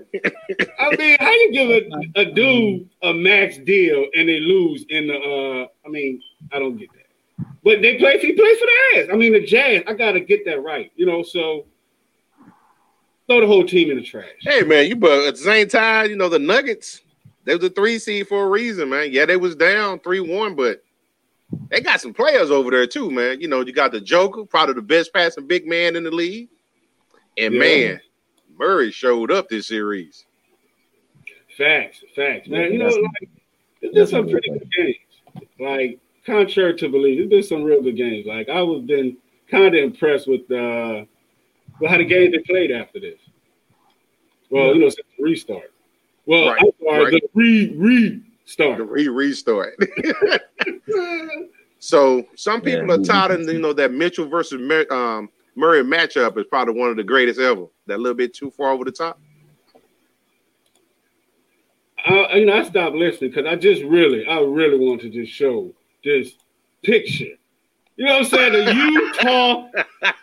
I 0.78 0.96
mean, 0.96 1.16
how 1.20 1.30
you 1.32 1.52
give 1.52 1.70
a, 1.70 2.20
a 2.20 2.24
dude 2.32 2.88
a 3.02 3.12
max 3.12 3.58
deal 3.58 4.06
and 4.16 4.28
they 4.28 4.40
lose 4.40 4.84
in 4.88 5.08
the? 5.08 5.14
uh 5.14 5.66
I 5.86 5.90
mean, 5.90 6.20
I 6.52 6.58
don't 6.58 6.76
get 6.76 6.88
that. 6.92 7.46
But 7.62 7.82
they 7.82 7.96
play. 7.98 8.18
He 8.18 8.32
plays 8.32 8.58
for 8.58 8.66
the 8.66 9.00
ass. 9.00 9.08
I 9.12 9.16
mean, 9.16 9.32
the 9.32 9.44
Jazz. 9.44 9.82
I 9.86 9.92
gotta 9.94 10.20
get 10.20 10.44
that 10.46 10.62
right. 10.62 10.90
You 10.96 11.06
know, 11.06 11.22
so 11.22 11.66
throw 13.28 13.40
the 13.40 13.46
whole 13.46 13.66
team 13.66 13.90
in 13.90 13.96
the 13.96 14.02
trash. 14.04 14.28
Hey 14.40 14.62
man, 14.62 14.86
you 14.86 14.96
but 14.96 15.26
at 15.26 15.34
the 15.34 15.40
same 15.40 15.68
time, 15.68 16.10
you 16.10 16.16
know 16.16 16.28
the 16.28 16.38
Nuggets, 16.38 17.02
they 17.44 17.54
was 17.54 17.64
a 17.64 17.70
three 17.70 17.98
seed 17.98 18.28
for 18.28 18.44
a 18.44 18.48
reason, 18.48 18.88
man. 18.88 19.08
Yeah, 19.10 19.26
they 19.26 19.36
was 19.36 19.56
down 19.56 19.98
three 20.00 20.20
one, 20.20 20.54
but 20.54 20.82
they 21.70 21.80
got 21.80 22.00
some 22.00 22.14
players 22.14 22.50
over 22.50 22.70
there 22.70 22.86
too, 22.86 23.10
man. 23.10 23.40
You 23.40 23.48
know, 23.48 23.60
you 23.60 23.72
got 23.72 23.92
the 23.92 24.00
Joker, 24.00 24.44
probably 24.44 24.74
the 24.74 24.82
best 24.82 25.12
passing 25.12 25.46
big 25.46 25.66
man 25.66 25.96
in 25.96 26.04
the 26.04 26.10
league, 26.10 26.48
and 27.36 27.54
Yeah. 27.54 27.60
man, 27.60 28.00
Murray 28.58 28.90
showed 28.90 29.30
up 29.30 29.48
this 29.48 29.68
series. 29.68 30.24
Facts, 31.56 32.02
facts, 32.14 32.48
man. 32.48 32.72
You 32.72 32.78
know, 32.78 32.86
like 32.88 33.28
it's 33.80 33.94
been 33.94 34.06
some 34.06 34.28
pretty 34.28 34.50
good 34.50 34.70
games. 34.76 34.96
Like 35.58 35.98
contrary 36.26 36.76
to 36.76 36.88
belief, 36.88 37.20
it's 37.20 37.30
been 37.30 37.42
some 37.42 37.62
real 37.62 37.82
good 37.82 37.96
games. 37.96 38.26
Like 38.26 38.48
I 38.48 38.60
was 38.62 38.82
been 38.82 39.16
kind 39.50 39.74
of 39.74 39.82
impressed 39.82 40.28
with 40.28 40.50
uh 40.50 41.04
with 41.80 41.90
how 41.90 41.98
the 41.98 42.04
games 42.04 42.32
they 42.32 42.38
played 42.40 42.70
after 42.70 43.00
this. 43.00 43.18
Well, 44.50 44.74
you 44.74 44.80
know, 44.80 44.88
since 44.88 45.06
the 45.16 45.24
restart. 45.24 45.72
Well, 46.26 46.48
Right, 46.48 46.60
I'm 46.62 46.70
sorry, 46.84 47.04
right. 47.14 47.22
the 47.22 47.28
re 47.34 47.74
restart. 47.76 48.78
The 48.78 48.84
restart. 48.84 48.88
re 48.90 49.08
restart. 49.08 49.76
so 51.78 52.26
some 52.34 52.60
people 52.60 52.86
Yeah, 52.86 52.94
are 52.94 52.98
we- 52.98 53.04
touting, 53.04 53.48
you 53.48 53.58
know, 53.60 53.72
that 53.72 53.92
Mitchell 53.92 54.26
versus 54.28 54.60
Mur- 54.60 54.86
um, 54.92 55.28
Murray 55.56 55.82
matchup 55.82 56.36
is 56.38 56.44
probably 56.46 56.74
one 56.78 56.90
of 56.90 56.96
the 56.96 57.02
greatest 57.04 57.40
ever. 57.40 57.66
That 57.86 57.98
little 57.98 58.16
bit 58.16 58.34
too 58.34 58.50
far 58.50 58.70
over 58.72 58.84
the 58.84 58.92
top. 58.92 59.18
I, 62.04 62.36
you 62.36 62.46
know, 62.46 62.58
I 62.58 62.62
stopped 62.62 62.94
listening 62.94 63.30
because 63.30 63.46
I 63.46 63.56
just 63.56 63.82
really, 63.82 64.26
I 64.26 64.38
really 64.40 64.78
want 64.78 65.00
to 65.00 65.10
just 65.10 65.32
show 65.32 65.72
this 66.04 66.32
picture. 66.84 67.34
You 67.96 68.04
know 68.04 68.18
what 68.18 68.18
I'm 68.18 68.24
saying? 68.26 68.52
The 68.52 68.74
Utah, 68.74 69.68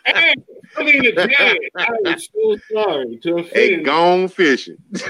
and, 0.06 0.44
I 0.76 0.82
mean 0.84 1.02
the 1.02 1.12
Jazz. 1.12 1.56
I 1.76 1.88
am 2.06 2.18
so 2.18 2.56
sorry 2.72 3.18
to 3.24 3.36
Hey, 3.52 3.72
offend. 3.74 3.84
gone 3.84 4.28
fishing. 4.28 4.76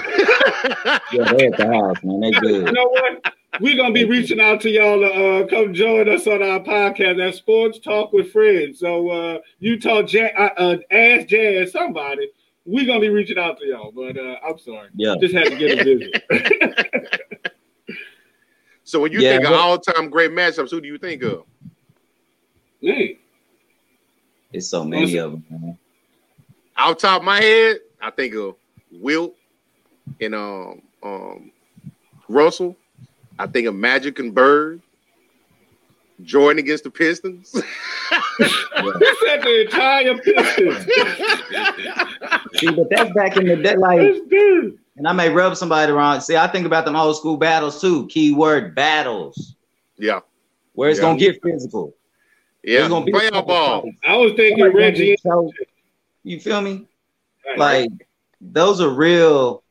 Yeah, 1.13 1.33
they 1.33 1.47
at 1.47 1.57
the 1.59 1.67
house, 1.67 1.97
man. 2.03 2.21
They 2.21 2.31
good. 2.33 2.67
You 2.67 2.73
know 2.73 2.89
what? 2.89 3.35
We're 3.61 3.77
gonna 3.77 3.95
be 3.95 4.05
reaching 4.05 4.41
out 4.41 4.61
to 4.63 4.71
y'all 4.71 4.99
to 5.01 5.07
uh, 5.07 5.47
come 5.47 5.73
join 5.75 6.09
us 6.09 6.27
on 6.27 6.43
our 6.43 6.61
podcast 6.61 7.27
at 7.27 7.35
Sports 7.37 7.79
Talk 7.79 8.13
with 8.13 8.33
Friends. 8.33 8.81
So 8.81 9.09
uh, 9.11 9.39
Utah 9.61 10.03
Jazz, 10.03 10.31
uh, 10.37 10.49
uh, 10.57 10.77
Ask 10.91 11.29
Jazz, 11.29 11.73
somebody. 11.73 12.31
We're 12.67 12.87
gonna 12.87 13.01
be 13.01 13.11
reaching 13.11 13.39
out 13.39 13.59
to 13.61 13.67
y'all, 13.67 13.93
but 13.93 14.17
uh, 14.17 14.37
I'm 14.47 14.59
sorry. 14.59 14.89
Yeah. 14.95 15.15
Just 15.21 15.35
had 15.35 15.45
to 15.51 15.57
get 15.57 15.79
a 15.79 15.85
visit. 15.85 17.21
so 18.85 19.01
when 19.01 19.13
you 19.13 19.21
Yeah, 19.21 19.37
think 19.37 19.45
of 19.45 19.53
all 19.53 19.79
time 19.79 20.11
great 20.11 20.31
matchups, 20.33 20.71
who 20.71 20.81
do 20.81 20.89
you 20.89 20.99
think 20.99 21.23
of? 21.23 21.45
Man, 22.83 23.17
It's 24.53 24.69
so 24.69 24.85
many 24.85 25.17
of 25.19 25.33
them, 25.33 25.45
man. 25.51 25.79
Off 26.77 26.99
top 26.99 27.21
of 27.21 27.25
my 27.25 27.41
head, 27.41 27.77
I 28.01 28.11
think 28.11 28.35
of 28.35 28.57
Wilt 28.91 29.35
and 30.21 30.35
um 30.35 30.83
um 31.03 31.53
Russell. 32.29 32.77
I 33.39 33.47
think 33.47 33.67
of 33.67 33.75
Magic 33.75 34.19
and 34.19 34.35
Bird. 34.35 34.81
Jordan 36.23 36.61
against 36.61 36.85
the 36.85 36.91
Pistons. 36.91 37.51
he 38.39 38.45
said 38.45 39.43
the 39.43 39.63
entire 39.65 40.17
Pistons. 40.19 40.85
See, 42.61 42.71
but 42.71 42.89
that's 42.89 43.13
back 43.15 43.37
in 43.37 43.47
the 43.47 43.57
day, 43.57 43.75
like, 43.77 43.99
And 44.97 45.09
I 45.09 45.13
may 45.13 45.29
rub 45.31 45.57
somebody 45.57 45.91
wrong. 45.91 46.21
See, 46.21 46.37
I 46.37 46.47
think 46.47 46.67
about 46.67 46.85
them 46.85 46.95
old 46.95 47.17
school 47.17 47.37
battles 47.37 47.81
too. 47.81 48.07
Keyword 48.07 48.77
battles, 48.77 49.57
yeah, 49.99 50.21
where 50.75 50.89
it's 50.89 51.01
Yeah. 51.01 51.07
gonna 51.07 51.19
get 51.19 51.43
physical. 51.43 51.93
yeah. 52.63 52.79
There's 52.79 52.91
gonna 52.91 53.05
be 53.05 53.11
a 53.13 53.15
Playoff 53.17 53.47
ball. 53.49 53.83
fights. 53.83 53.97
I 54.07 54.17
was 54.17 54.33
thinking 54.35 54.65
Somebody 54.65 54.85
Reggie. 54.85 55.17
get. 55.17 55.67
You 56.23 56.39
feel 56.41 56.61
me? 56.61 56.87
Right. 57.45 57.59
Like 57.59 57.91
those 58.41 58.81
are 58.81 58.89
real 58.91 59.65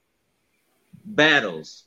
battles. 1.05 1.85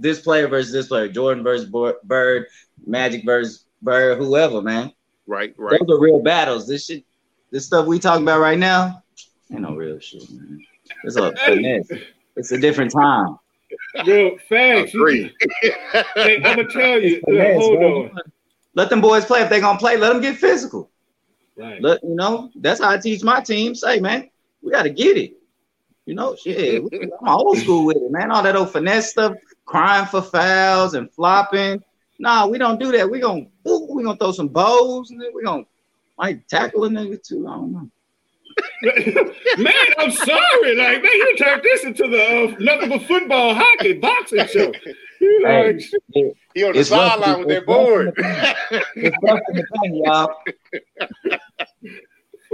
This 0.00 0.20
player 0.20 0.48
versus 0.48 0.72
this 0.72 0.88
player, 0.88 1.08
Jordan 1.08 1.44
versus 1.44 1.70
Bird, 2.04 2.46
Magic 2.86 3.22
versus 3.24 3.66
Bird, 3.82 4.16
whoever, 4.16 4.62
man. 4.62 4.92
Right, 5.26 5.54
right. 5.58 5.78
Those 5.78 5.98
are 5.98 6.00
real 6.00 6.20
battles. 6.20 6.66
This 6.66 6.86
shit, 6.86 7.04
this 7.50 7.66
stuff 7.66 7.86
we 7.86 7.98
talking 7.98 8.24
about 8.24 8.40
right 8.40 8.58
now, 8.58 9.02
ain't 9.52 9.60
no 9.60 9.74
real 9.74 9.98
shit, 9.98 10.28
man. 10.30 10.64
It's 11.04 11.16
a 11.16 11.32
finesse. 11.36 11.90
It's 12.36 12.50
a 12.50 12.58
different 12.58 12.92
time. 12.92 13.36
Real 14.06 14.38
facts. 14.48 14.94
Agree. 14.94 15.34
Hey, 16.14 16.36
I'm 16.36 16.56
gonna 16.56 16.68
tell 16.68 17.00
you. 17.00 17.20
Finesse, 17.26 17.56
hold 17.58 17.78
bro. 17.78 18.02
on. 18.04 18.18
Let 18.74 18.88
them 18.88 19.02
boys 19.02 19.26
play. 19.26 19.42
If 19.42 19.50
they 19.50 19.60
gonna 19.60 19.78
play, 19.78 19.98
let 19.98 20.12
them 20.12 20.22
get 20.22 20.36
physical. 20.36 20.90
Right. 21.56 21.82
Let 21.82 22.02
you 22.02 22.14
know. 22.14 22.50
That's 22.54 22.80
how 22.80 22.90
I 22.90 22.96
teach 22.96 23.22
my 23.22 23.40
team. 23.40 23.74
Say, 23.74 24.00
man, 24.00 24.30
we 24.62 24.72
gotta 24.72 24.88
get 24.90 25.18
it. 25.18 25.34
You 26.06 26.14
know, 26.14 26.34
shit. 26.34 26.82
I'm 26.92 27.28
old 27.28 27.58
school 27.58 27.84
with 27.84 27.98
it, 27.98 28.10
man. 28.10 28.30
All 28.30 28.42
that 28.42 28.56
old 28.56 28.72
finesse 28.72 29.10
stuff, 29.10 29.34
crying 29.66 30.06
for 30.06 30.22
fouls 30.22 30.94
and 30.94 31.12
flopping. 31.12 31.82
Nah, 32.18 32.46
we 32.46 32.58
don't 32.58 32.78
do 32.80 32.92
that. 32.92 33.10
We 33.10 33.20
gonna 33.20 33.46
ooh, 33.68 33.88
we 33.94 34.02
gonna 34.04 34.16
throw 34.18 34.32
some 34.32 34.48
bows 34.48 35.10
and 35.10 35.20
then 35.20 35.30
we're 35.32 35.44
gonna 35.44 35.64
might 36.18 36.46
tackle 36.48 36.84
a 36.84 36.88
nigga 36.88 37.22
too. 37.22 37.46
I 37.48 37.54
don't 37.54 37.72
know. 37.72 37.90
man, 39.58 39.74
I'm 39.98 40.10
sorry. 40.10 40.74
Like, 40.74 41.02
man, 41.02 41.12
you 41.12 41.36
turned 41.38 41.62
this 41.62 41.84
into 41.84 42.08
the 42.08 42.22
uh, 42.22 42.56
nothing 42.58 42.90
but 42.90 43.02
football, 43.02 43.54
hockey, 43.54 43.94
boxing 43.94 44.46
show. 44.46 44.72
You 45.20 45.42
Hey, 45.46 45.72
like, 45.72 45.82
it- 46.14 46.36
He 46.54 46.64
on 46.64 46.74
the 46.74 46.84
sideline 46.84 47.38
with 47.40 47.48
that 47.48 47.58
it's 47.58 47.66
rough 47.68 47.78
in 47.78 47.84
board. 47.84 48.14
it's 48.96 49.16
rough 49.22 49.40
in 49.48 49.56
the 49.56 49.66
paint, 49.82 49.96
y'all. 50.04 50.34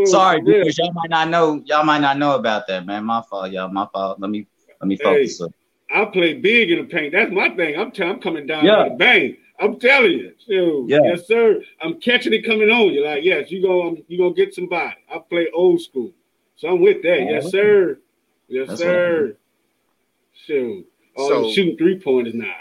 Sorry, 0.06 0.38
for 0.40 0.44
because 0.44 0.78
y'all 0.78 0.92
might 0.92 1.10
not 1.10 1.28
know. 1.28 1.62
Y'all 1.64 1.84
might 1.84 2.00
not 2.00 2.18
know 2.18 2.34
about 2.34 2.66
that, 2.68 2.84
man. 2.86 3.04
My 3.04 3.22
fault, 3.22 3.50
y'all. 3.50 3.68
My 3.68 3.86
fault. 3.92 4.20
Let 4.20 4.30
me 4.30 4.46
let 4.80 4.88
me 4.88 4.96
focus. 4.96 5.40
up. 5.40 5.50
I 5.90 6.04
play 6.06 6.34
big 6.34 6.70
in 6.70 6.78
the 6.78 6.84
paint. 6.84 7.12
That's 7.12 7.30
my 7.32 7.50
thing. 7.50 7.78
I'm 7.78 7.90
telling. 7.92 8.14
I'm 8.14 8.20
coming 8.20 8.46
down 8.46 8.64
Yeah. 8.64 8.84
with 8.84 8.92
a 8.94 8.96
bang. 8.96 9.36
I'm 9.58 9.78
telling 9.78 10.12
you. 10.12 10.32
Shoot. 10.46 10.90
Yeah. 10.90 10.98
Yes, 11.02 11.26
sir. 11.26 11.62
I'm 11.80 11.98
catching 12.00 12.32
it 12.32 12.44
coming 12.44 12.70
on 12.70 12.92
You're 12.92 13.06
Like, 13.06 13.24
yes, 13.24 13.50
you 13.50 13.62
go. 13.62 13.96
You 14.08 14.18
gonna 14.18 14.34
get 14.34 14.54
somebody. 14.54 14.96
I 15.12 15.18
play 15.18 15.48
old 15.54 15.80
school, 15.80 16.12
so 16.56 16.68
I'm 16.68 16.80
with 16.80 17.02
that. 17.02 17.20
Yes, 17.22 17.44
oh, 17.46 17.50
sir. 17.50 17.98
Yes, 18.48 18.68
That's 18.68 18.80
sir. 18.80 19.36
Shoot. 20.34 20.86
Oh, 21.16 21.28
So- 21.28 21.52
shooting 21.52 21.76
three 21.76 21.98
pointers 21.98 22.34
now. 22.34 22.52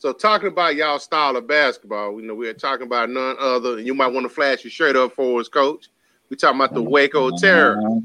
So 0.00 0.12
talking 0.12 0.46
about 0.48 0.76
y'all 0.76 1.00
style 1.00 1.36
of 1.36 1.48
basketball, 1.48 2.20
you 2.20 2.26
know, 2.26 2.34
we're 2.34 2.54
talking 2.54 2.86
about 2.86 3.10
none 3.10 3.34
other, 3.40 3.78
and 3.78 3.86
you 3.86 3.94
might 3.94 4.06
want 4.12 4.24
to 4.24 4.28
flash 4.28 4.62
your 4.62 4.70
shirt 4.70 4.94
up 4.94 5.12
for 5.12 5.40
us, 5.40 5.48
coach. 5.48 5.88
We 6.30 6.36
talking 6.36 6.60
about 6.60 6.72
the 6.72 6.82
Waco 6.82 7.36
Terror. 7.36 7.78
Uh-huh. 7.78 8.00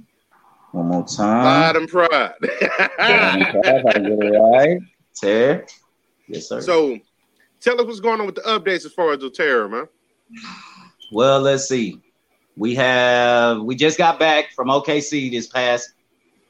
One 0.74 0.88
more 0.88 1.04
Pride 1.04 1.16
time. 1.16 1.76
and 1.76 1.88
pride. 1.88 2.34
If 2.42 3.86
I 3.86 3.94
get 3.94 4.06
it 4.06 4.40
right. 4.40 4.80
Tear. 5.14 5.68
Yes, 6.28 6.50
sir. 6.50 6.62
so 6.62 6.98
tell 7.62 7.80
us 7.80 7.86
what's 7.86 8.00
going 8.00 8.20
on 8.20 8.26
with 8.26 8.36
the 8.36 8.42
updates 8.42 8.84
as 8.86 8.92
far 8.92 9.12
as 9.14 9.20
the 9.20 9.30
terror, 9.30 9.70
man. 9.70 9.88
Well, 11.12 11.42
let's 11.42 11.68
see. 11.70 12.02
We 12.58 12.74
have 12.76 13.62
we 13.62 13.76
just 13.76 14.00
got 14.00 14.18
back 14.18 14.52
from 14.54 14.70
OKC 14.70 15.30
this 15.30 15.46
past 15.48 15.94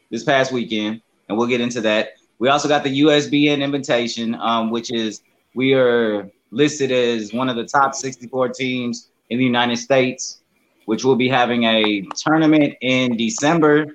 this 0.10 0.24
past 0.24 0.54
weekend, 0.54 1.02
and 1.28 1.38
we'll 1.38 1.48
get 1.48 1.60
into 1.60 1.82
that. 1.82 2.14
We 2.40 2.48
also 2.48 2.70
got 2.70 2.84
the 2.86 3.02
USBN 3.02 3.62
invitation, 3.62 4.36
um, 4.36 4.70
which 4.72 4.90
is 4.94 5.22
we 5.54 5.74
are 5.74 6.30
listed 6.52 6.94
as 6.94 7.34
one 7.34 7.50
of 7.50 7.58
the 7.58 7.66
top 7.66 7.94
64 7.94 8.50
teams 8.50 9.10
in 9.30 9.38
the 9.38 9.44
United 9.44 9.78
States, 9.78 10.42
which 10.86 11.04
will 11.04 11.16
be 11.18 11.28
having 11.28 11.64
a 11.66 12.06
tournament 12.16 12.76
in 12.80 13.18
December, 13.18 13.88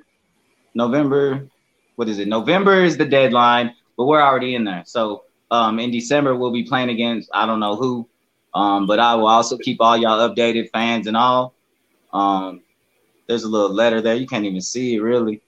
November. 0.79 1.49
What 1.97 2.09
is 2.09 2.19
it? 2.21 2.29
November 2.29 2.85
is 2.85 2.97
the 2.97 3.05
deadline, 3.05 3.75
but 3.97 4.07
we're 4.07 4.23
already 4.23 4.55
in 4.55 4.65
there. 4.65 4.85
So 4.87 5.25
um, 5.51 5.79
in 5.81 5.91
December 5.91 6.35
we'll 6.35 6.53
be 6.53 6.63
playing 6.63 6.89
against 6.89 7.29
I 7.35 7.45
don't 7.45 7.61
know 7.61 7.75
who, 7.75 8.09
um, 8.55 8.87
but 8.87 9.01
I 9.01 9.17
will 9.17 9.27
also 9.27 9.59
keep 9.59 9.79
all 9.81 9.97
y'all 9.97 10.27
updated, 10.27 10.71
fans 10.71 11.07
and 11.09 11.17
all. 11.17 11.55
Um, 12.13 12.63
there's 13.27 13.43
a 13.43 13.49
little 13.49 13.75
letter 13.75 14.01
there. 14.01 14.15
You 14.15 14.27
can't 14.27 14.45
even 14.45 14.61
see 14.61 14.95
it 14.95 15.01
really, 15.01 15.43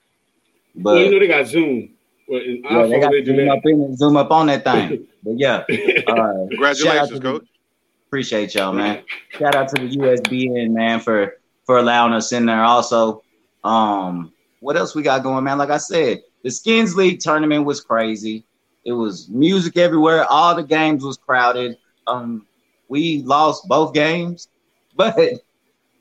but 0.74 0.94
well, 0.94 1.04
you 1.04 1.10
know 1.12 1.18
they 1.20 1.28
got 1.28 1.46
Zoom. 1.46 1.90
Well, 2.28 2.42
yeah, 2.42 2.86
they 2.86 3.00
got 3.00 3.10
they 3.12 3.24
zoom 3.24 3.48
up, 3.48 3.60
in, 3.64 3.96
zoom 3.96 4.16
up 4.16 4.30
on 4.30 4.46
that 4.48 4.64
thing. 4.64 5.06
But 5.22 5.38
yeah, 5.38 5.64
uh, 6.06 6.46
Congratulations, 6.48 7.08
to 7.10 7.14
the- 7.16 7.20
coach. 7.20 7.46
Appreciate 8.08 8.54
y'all, 8.54 8.72
man. 8.72 9.04
Shout 9.38 9.54
out 9.54 9.68
to 9.68 9.86
the 9.86 9.96
USBN 9.98 10.70
man 10.70 10.98
for 10.98 11.36
for 11.66 11.76
allowing 11.76 12.14
us 12.14 12.32
in 12.32 12.46
there. 12.46 12.62
Also, 12.64 13.22
um, 13.62 14.32
what 14.60 14.76
else 14.76 14.94
we 14.94 15.02
got 15.02 15.22
going, 15.22 15.44
man? 15.44 15.58
Like 15.58 15.70
I 15.70 15.78
said, 15.78 16.22
the 16.44 16.50
Skins 16.50 16.94
League 16.94 17.20
tournament 17.20 17.64
was 17.64 17.80
crazy. 17.80 18.44
It 18.84 18.92
was 18.92 19.28
music 19.28 19.76
everywhere. 19.76 20.24
All 20.24 20.54
the 20.54 20.62
games 20.62 21.04
was 21.04 21.16
crowded. 21.16 21.76
Um, 22.06 22.46
we 22.88 23.22
lost 23.22 23.68
both 23.68 23.92
games, 23.92 24.48
but 24.96 25.18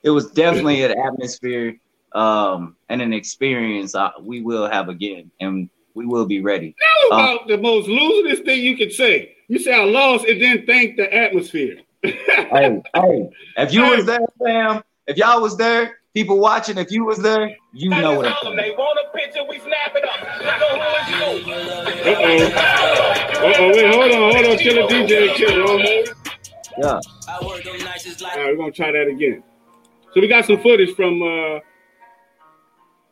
it 0.03 0.09
was 0.09 0.31
definitely 0.31 0.83
an 0.83 0.97
atmosphere 0.97 1.79
um, 2.13 2.75
and 2.89 3.01
an 3.01 3.13
experience 3.13 3.95
uh, 3.95 4.11
we 4.21 4.41
will 4.41 4.67
have 4.69 4.89
again, 4.89 5.31
and 5.39 5.69
we 5.93 6.05
will 6.05 6.25
be 6.25 6.41
ready. 6.41 6.75
That 6.79 7.09
was 7.09 7.35
about 7.35 7.47
the 7.47 7.57
most 7.57 7.87
losingest 7.87 8.45
thing 8.45 8.63
you 8.63 8.77
could 8.77 8.91
say. 8.91 9.35
You 9.47 9.59
say 9.59 9.73
I 9.73 9.83
lost 9.83 10.25
and 10.25 10.41
then 10.41 10.65
thank 10.65 10.95
the 10.95 11.13
atmosphere. 11.13 11.77
hey, 12.03 12.81
hey, 12.93 13.29
if 13.57 13.73
you 13.73 13.81
was 13.81 14.05
there, 14.05 14.19
fam, 14.43 14.83
if 15.07 15.17
y'all 15.17 15.41
was 15.41 15.57
there, 15.57 15.98
people 16.13 16.39
watching, 16.39 16.77
if 16.77 16.91
you 16.91 17.05
was 17.05 17.19
there, 17.19 17.55
you 17.73 17.89
know 17.89 18.15
what 18.15 18.25
I'm 18.27 18.35
saying. 18.43 18.55
They 18.55 18.71
want 18.71 18.99
a 19.05 19.17
picture, 19.17 19.43
we 19.47 19.59
snap 19.59 19.95
it 19.95 20.03
up. 20.03 20.19
Nigga, 20.41 20.69
who 20.69 21.43
is 21.43 21.45
you? 21.45 22.11
Uh-oh. 22.11 23.45
Uh-oh, 23.45 23.69
wait, 23.69 23.93
hold 23.93 24.11
on, 24.11 24.33
hold 24.33 24.45
on, 24.45 24.57
killer 24.57 24.87
DJ, 24.87 25.35
killer. 25.35 25.63
Hold 25.65 25.81
on. 25.81 25.87
Yeah. 26.77 26.99
I 27.27 27.45
work 27.45 27.63
them 27.63 27.77
nights 27.79 28.03
just 28.05 28.21
like 28.21 28.33
All 28.37 28.43
right, 28.43 28.51
we're 28.51 28.57
gonna 28.57 28.71
try 28.71 28.91
that 28.91 29.07
again. 29.07 29.43
So 30.13 30.21
we 30.21 30.27
got 30.27 30.45
some 30.45 30.59
footage 30.61 30.95
from 30.95 31.21
uh 31.21 31.59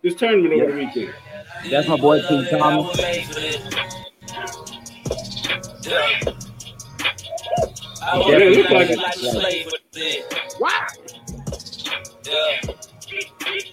this 0.02 0.16
tournament 0.16 0.54
over 0.54 0.72
the 0.72 0.78
weekend. 0.78 1.14
That's 1.70 1.88
my 1.88 1.98
boy 1.98 2.22
King 2.28 2.46
Thomas. 2.50 2.98
I 8.02 8.20
Yeah, 8.26 8.38
it 8.38 8.58
look 8.58 8.70
like 8.70 8.90
like 8.90 9.18
it. 9.18 9.24
a 9.24 9.32
slave 9.32 9.68
with 13.54 13.66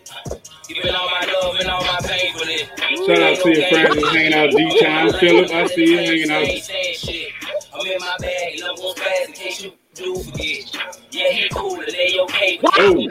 it. 0.68 0.94
All 0.94 1.10
my 1.10 1.32
love 1.32 1.56
and 1.60 1.68
all 1.68 1.84
my 1.84 1.98
pain 2.02 2.32
for 2.34 2.44
this. 2.46 2.62
Shout 3.06 3.22
out 3.22 3.42
to 3.42 3.60
your 3.60 3.68
friends 3.68 3.94
who's 3.94 4.08
hanging 4.12 4.34
out 4.34 4.50
D 4.50 4.80
time. 4.80 5.12
Philip, 5.12 5.50
I 5.50 5.66
see 5.66 5.84
you 5.84 5.98
hanging 5.98 6.30
out. 6.30 7.54
I'm 7.74 7.86
in 7.86 7.98
my 8.00 8.16
bag, 8.20 8.60
love 8.60 8.76
goes 8.78 8.98
fast 8.98 9.28
in 9.28 9.34
case 9.34 9.62
you 9.64 9.72
do 9.94 10.16
forget. 10.22 10.76
Yeah, 11.10 11.30
he 11.30 11.48
cool, 11.50 11.74
and 11.80 11.88
they 11.88 12.18
okay. 12.20 12.60
Oh, 12.64 13.08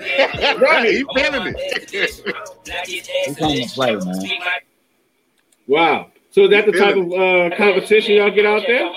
Right, 0.59 0.85
he 0.89 1.05
feeling 1.15 1.53
it. 1.55 1.89
He's 2.87 3.37
trying 3.37 3.67
to 3.67 3.73
play, 3.73 3.95
man. 3.95 4.21
wow. 5.67 6.09
So 6.31 6.45
is 6.45 6.49
that 6.49 6.65
the 6.65 6.71
type 6.71 6.95
of 6.95 7.11
uh, 7.13 7.55
competition 7.55 8.15
y'all 8.15 8.31
get 8.31 8.45
out 8.45 8.63
there? 8.65 8.89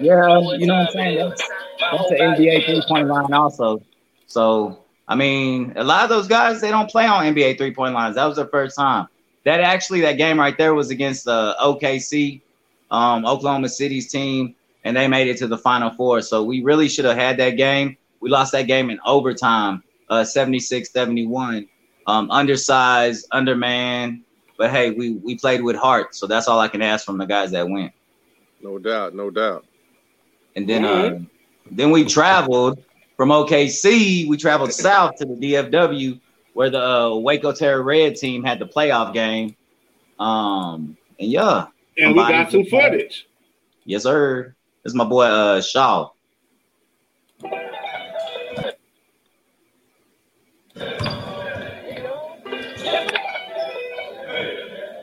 Yeah, 0.00 0.38
you 0.56 0.66
know 0.66 0.74
what 0.74 0.86
I'm 0.86 0.92
saying? 0.92 1.18
That's, 1.18 1.48
that's 1.78 2.08
the 2.08 2.16
NBA 2.16 2.64
three 2.64 2.82
point 2.88 3.08
line 3.08 3.32
also. 3.32 3.82
So 4.26 4.83
I 5.06 5.14
mean, 5.14 5.74
a 5.76 5.84
lot 5.84 6.04
of 6.04 6.08
those 6.08 6.26
guys 6.26 6.60
they 6.60 6.70
don't 6.70 6.90
play 6.90 7.06
on 7.06 7.24
NBA 7.24 7.58
three 7.58 7.74
point 7.74 7.94
lines. 7.94 8.16
That 8.16 8.24
was 8.26 8.36
their 8.36 8.46
first 8.46 8.76
time. 8.76 9.08
That 9.44 9.60
actually 9.60 10.00
that 10.02 10.14
game 10.14 10.40
right 10.40 10.56
there 10.56 10.74
was 10.74 10.90
against 10.90 11.24
the 11.24 11.54
OKC, 11.60 12.40
um, 12.90 13.26
Oklahoma 13.26 13.68
City's 13.68 14.10
team, 14.10 14.54
and 14.84 14.96
they 14.96 15.06
made 15.06 15.28
it 15.28 15.36
to 15.38 15.46
the 15.46 15.58
final 15.58 15.90
four. 15.90 16.22
So 16.22 16.42
we 16.44 16.62
really 16.62 16.88
should 16.88 17.04
have 17.04 17.16
had 17.16 17.36
that 17.38 17.50
game. 17.50 17.96
We 18.20 18.30
lost 18.30 18.52
that 18.52 18.62
game 18.62 18.88
in 18.90 18.98
overtime, 19.04 19.82
uh 20.08 20.22
76-71. 20.22 21.68
Um, 22.06 22.30
undersized, 22.30 23.26
undermanned. 23.32 24.22
But 24.56 24.70
hey, 24.70 24.90
we 24.90 25.12
we 25.16 25.36
played 25.36 25.62
with 25.62 25.76
heart, 25.76 26.14
so 26.14 26.26
that's 26.26 26.48
all 26.48 26.60
I 26.60 26.68
can 26.68 26.80
ask 26.80 27.04
from 27.04 27.18
the 27.18 27.26
guys 27.26 27.50
that 27.50 27.68
went. 27.68 27.92
No 28.62 28.78
doubt, 28.78 29.14
no 29.14 29.30
doubt. 29.30 29.66
And 30.56 30.68
then 30.68 30.84
uh, 30.84 31.18
then 31.70 31.90
we 31.90 32.04
traveled 32.04 32.82
from 33.16 33.28
OKC. 33.30 34.26
We 34.28 34.36
traveled 34.36 34.72
south 34.72 35.16
to 35.16 35.24
the 35.26 35.34
DFW, 35.34 36.20
where 36.52 36.70
the 36.70 36.82
uh, 36.82 37.14
Waco 37.16 37.52
Terror 37.52 37.82
Red 37.82 38.16
team 38.16 38.42
had 38.44 38.58
the 38.58 38.66
playoff 38.66 39.12
game. 39.12 39.56
Um, 40.18 40.96
and 41.18 41.30
yeah, 41.30 41.66
And 41.98 42.12
we 42.14 42.18
got 42.18 42.50
some 42.50 42.64
footage. 42.66 43.26
yes, 43.84 44.02
sir. 44.04 44.54
It's 44.84 44.94
my 44.94 45.04
boy 45.04 45.24
uh 45.24 45.60
Shaw. 45.62 46.10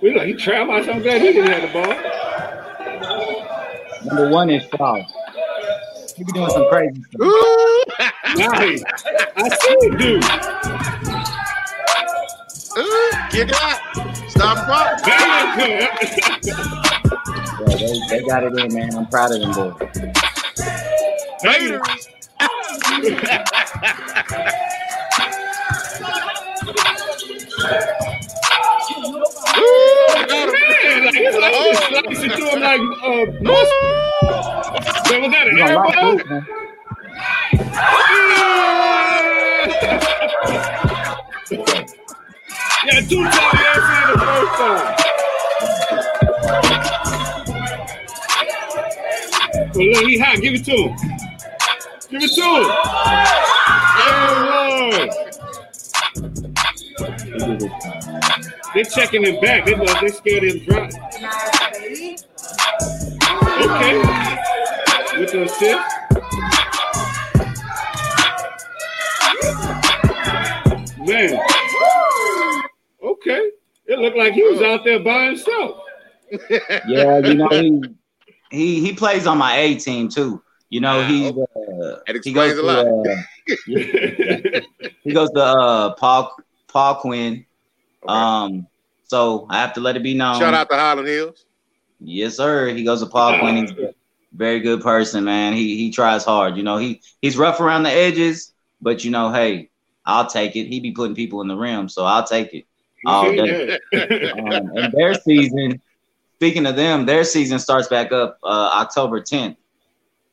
We 0.02 0.16
like 0.16 0.28
he 0.28 0.34
traveled. 0.34 0.90
I'm 0.90 1.02
glad 1.04 1.22
he 1.22 1.32
didn't 1.32 1.52
have 1.52 1.62
the 1.62 1.68
ball. 1.74 1.94
Number 4.06 4.30
one 4.32 4.50
is 4.50 4.64
Shaw. 4.76 4.96
He 6.18 6.24
be 6.24 6.32
doing 6.32 6.50
some 6.50 6.68
crazy 6.70 7.04
stuff. 7.04 7.22
Ooh, 7.22 7.71
Nice. 8.38 8.84
I 9.36 9.50
see 9.50 9.78
it, 9.82 9.98
dude. 10.00 10.24
ooh, 12.78 13.12
kick 13.32 13.50
it 13.50 13.56
out. 13.62 13.80
Stop 14.30 14.58
the 14.58 14.64
clock. 14.66 15.58
Yeah, 15.58 15.98
they, 17.78 18.00
they 18.10 18.24
got 18.28 18.44
it 18.44 18.58
in, 18.60 18.74
man. 18.74 18.96
I'm 18.96 19.08
proud 19.08 19.32
of 19.34 19.42
them 19.42 19.52
boys. 19.54 19.76
Haters. 21.42 21.82
Ooh, 29.58 30.08
got 30.28 30.48
him. 30.48 30.54
Man, 30.54 31.06
like, 31.06 31.16
it's 31.16 31.38
like 31.38 31.54
just 31.54 31.84
slicing 31.90 32.32
through 32.32 32.50
him 32.52 32.62
like 32.62 32.82
uh, 32.82 33.26
mustard. 33.42 35.06
So 35.08 35.20
was 35.20 35.32
that 35.32 35.48
an 35.48 35.58
You 35.58 36.61
two 43.12 43.20
answer 43.20 43.42
the 44.14 44.24
first. 44.58 44.88
Well, 49.76 49.88
look, 49.88 50.06
he 50.08 50.18
hot. 50.18 50.38
Give 50.42 50.54
it 50.54 50.64
to 50.66 50.72
him. 50.72 50.96
Give 52.10 52.24
it 52.24 52.32
to 52.36 52.42
him. 52.42 52.66
There 53.98 54.26
it 54.38 55.10
was. 57.60 57.72
They 58.74 58.84
checking 58.84 59.24
him 59.26 59.42
back. 59.42 59.66
They 59.66 59.74
they 59.76 60.10
scared 60.10 60.44
him 60.44 60.60
drop. 60.66 60.90
Okay. 63.62 63.94
With 65.20 65.32
the 65.32 65.44
assist. 65.44 65.82
Man. 71.00 71.61
Okay. 73.92 74.00
It 74.00 74.04
looked 74.04 74.18
like 74.18 74.34
he 74.34 74.44
was 74.44 74.62
out 74.62 74.84
there 74.84 75.00
by 75.00 75.26
himself. 75.26 75.78
Yeah, 76.88 77.18
you 77.18 77.34
know 77.34 77.50
he 77.50 77.82
he 78.52 78.80
he 78.80 78.94
plays 78.94 79.28
on 79.28 79.38
my 79.38 79.54
A 79.58 79.76
team 79.76 80.08
too. 80.08 80.42
You 80.70 80.80
know 80.80 81.06
he's 81.06 81.32
uh, 81.32 82.00
he 82.08 82.32
goes 82.32 82.56
explains 82.56 82.58
a 82.58 82.62
to, 82.62 82.62
lot. 82.62 82.86
uh, 82.88 84.62
he 85.04 85.12
goes 85.14 85.30
to 85.32 85.44
uh, 85.44 85.94
Paul 85.96 86.34
Paul 86.70 86.96
Quinn. 86.96 87.46
Um, 88.08 88.66
so 89.04 89.46
I 89.50 89.60
have 89.60 89.74
to 89.74 89.82
let 89.82 89.98
it 89.98 90.04
be 90.04 90.14
known. 90.14 90.40
Shout 90.40 90.54
out 90.54 90.70
to 90.70 90.76
Highland 90.78 91.10
Hills. 91.10 91.46
Yes, 92.00 92.38
sir. 92.38 92.70
He 92.70 92.86
goes 92.86 93.02
to 93.02 93.08
Paul 93.08 93.38
Quinn. 93.40 93.58
He's 93.58 93.72
a 93.72 93.94
very 94.32 94.62
good 94.62 94.82
person, 94.82 95.26
man. 95.26 95.52
He 95.52 95.76
he 95.76 95.92
tries 95.92 96.24
hard. 96.24 96.56
You 96.56 96.64
know, 96.64 96.78
he 96.78 97.02
he's 97.22 97.36
rough 97.36 97.60
around 97.60 97.84
the 97.84 97.92
edges, 97.92 98.54
but 98.82 99.04
you 99.04 99.12
know, 99.12 99.34
hey, 99.34 99.70
I'll 100.06 100.28
take 100.28 100.56
it. 100.56 100.68
He 100.68 100.80
be 100.80 100.94
putting 100.94 101.14
people 101.16 101.42
in 101.42 101.50
the 101.50 101.58
rim, 101.58 101.90
so 101.90 102.06
I'll 102.06 102.26
take 102.26 102.54
it. 102.54 102.66
All 103.06 103.32
day. 103.32 103.80
Um, 103.94 104.72
and 104.76 104.94
their 104.94 105.14
season, 105.14 105.82
speaking 106.36 106.66
of 106.66 106.76
them, 106.76 107.06
their 107.06 107.24
season 107.24 107.60
starts 107.60 107.88
back 107.88 108.12
up 108.12 108.38
uh, 108.44 108.70
October 108.74 109.22
10th. 109.22 109.58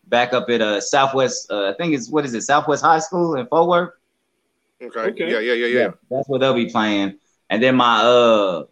Back 0.07 0.33
up 0.33 0.49
at 0.49 0.63
uh, 0.63 0.81
Southwest, 0.81 1.51
uh, 1.51 1.69
I 1.71 1.75
think 1.75 1.95
it's 1.95 2.09
what 2.09 2.25
is 2.25 2.33
it, 2.33 2.41
Southwest 2.43 2.83
High 2.83 3.01
School 3.01 3.35
in 3.35 3.47
Fort 3.47 3.69
Worth. 3.69 3.91
Okay. 4.81 5.01
Okay. 5.01 5.31
Yeah, 5.31 5.41
yeah, 5.41 5.53
yeah, 5.55 5.67
yeah. 5.67 5.91
that's 6.11 6.29
where 6.29 6.39
they'll 6.39 6.55
be 6.55 6.71
playing. 6.71 7.19
And 7.51 7.63
then 7.63 7.77
my 7.77 8.01
uh 8.01 8.65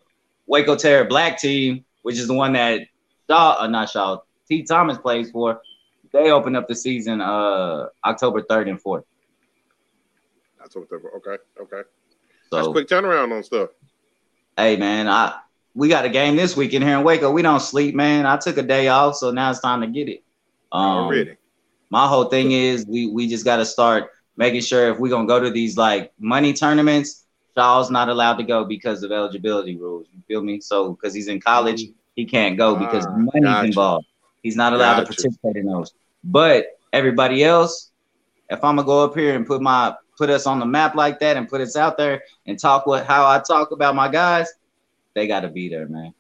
Waco 0.46 0.76
Terror 0.76 1.04
Black 1.04 1.38
team, 1.38 1.84
which 2.02 2.16
is 2.16 2.26
the 2.28 2.34
one 2.34 2.52
that 2.52 2.82
Shaw, 3.28 3.56
uh, 3.58 3.66
not 3.66 3.90
Shaw, 3.90 4.18
T. 4.48 4.62
Thomas 4.62 4.96
plays 4.98 5.30
for, 5.30 5.60
they 6.12 6.30
open 6.30 6.54
up 6.54 6.68
the 6.68 6.74
season 6.76 7.20
uh 7.20 7.88
October 8.04 8.42
3rd 8.42 8.70
and 8.70 8.82
4th. 8.82 9.04
That's 10.58 10.74
what 10.76 10.88
they're 10.88 11.00
okay, 11.16 11.42
okay. 11.60 11.88
That's 12.50 12.66
So 12.66 12.72
quick 12.72 12.88
turnaround 12.88 13.32
on 13.36 13.42
stuff. 13.42 13.70
Hey 14.56 14.76
man, 14.76 15.08
I 15.08 15.34
we 15.74 15.88
got 15.88 16.04
a 16.04 16.08
game 16.08 16.36
this 16.36 16.56
weekend 16.56 16.84
here 16.84 16.98
in 16.98 17.04
Waco. 17.04 17.30
We 17.30 17.42
don't 17.42 17.60
sleep, 17.60 17.94
man. 17.94 18.26
I 18.26 18.36
took 18.36 18.56
a 18.58 18.62
day 18.62 18.88
off, 18.88 19.16
so 19.16 19.30
now 19.30 19.50
it's 19.50 19.60
time 19.60 19.80
to 19.82 19.86
get 19.86 20.08
it. 20.08 20.24
Um, 20.72 20.82
Already. 21.06 21.36
my 21.90 22.06
whole 22.06 22.24
thing 22.24 22.52
is 22.52 22.86
we 22.86 23.06
we 23.08 23.28
just 23.28 23.44
got 23.44 23.56
to 23.56 23.64
start 23.66 24.10
making 24.36 24.60
sure 24.62 24.90
if 24.90 24.98
we're 24.98 25.10
gonna 25.10 25.26
go 25.26 25.40
to 25.40 25.50
these 25.50 25.76
like 25.76 26.12
money 26.18 26.52
tournaments, 26.52 27.24
Shaw's 27.56 27.90
not 27.90 28.08
allowed 28.08 28.36
to 28.36 28.44
go 28.44 28.64
because 28.64 29.02
of 29.02 29.12
eligibility 29.12 29.76
rules. 29.76 30.06
You 30.12 30.22
feel 30.28 30.42
me? 30.42 30.60
So 30.60 30.92
because 30.92 31.14
he's 31.14 31.28
in 31.28 31.40
college, 31.40 31.84
he 32.14 32.24
can't 32.26 32.56
go 32.56 32.76
because 32.76 33.06
Ah, 33.06 33.12
money's 33.12 33.62
gotcha. 33.62 33.68
involved. 33.68 34.06
He's 34.42 34.56
not 34.56 34.72
allowed 34.72 34.96
to 34.96 35.02
participate 35.02 35.56
in 35.56 35.66
those. 35.66 35.92
But 36.24 36.66
everybody 36.92 37.44
else, 37.44 37.90
if 38.48 38.62
I'm 38.64 38.76
gonna 38.76 38.86
go 38.86 39.04
up 39.04 39.16
here 39.16 39.34
and 39.34 39.46
put 39.46 39.60
my 39.62 39.94
put 40.16 40.30
us 40.30 40.46
on 40.46 40.58
the 40.58 40.66
map 40.66 40.94
like 40.94 41.18
that 41.20 41.36
and 41.36 41.48
put 41.48 41.60
us 41.60 41.76
out 41.76 41.96
there 41.98 42.22
and 42.46 42.58
talk 42.58 42.86
what 42.86 43.04
how 43.06 43.26
I 43.26 43.40
talk 43.40 43.70
about 43.70 43.94
my 43.94 44.08
guys, 44.08 44.52
they 45.14 45.26
got 45.26 45.40
to 45.40 45.48
be 45.48 45.68
there, 45.68 45.86
man. 45.88 46.14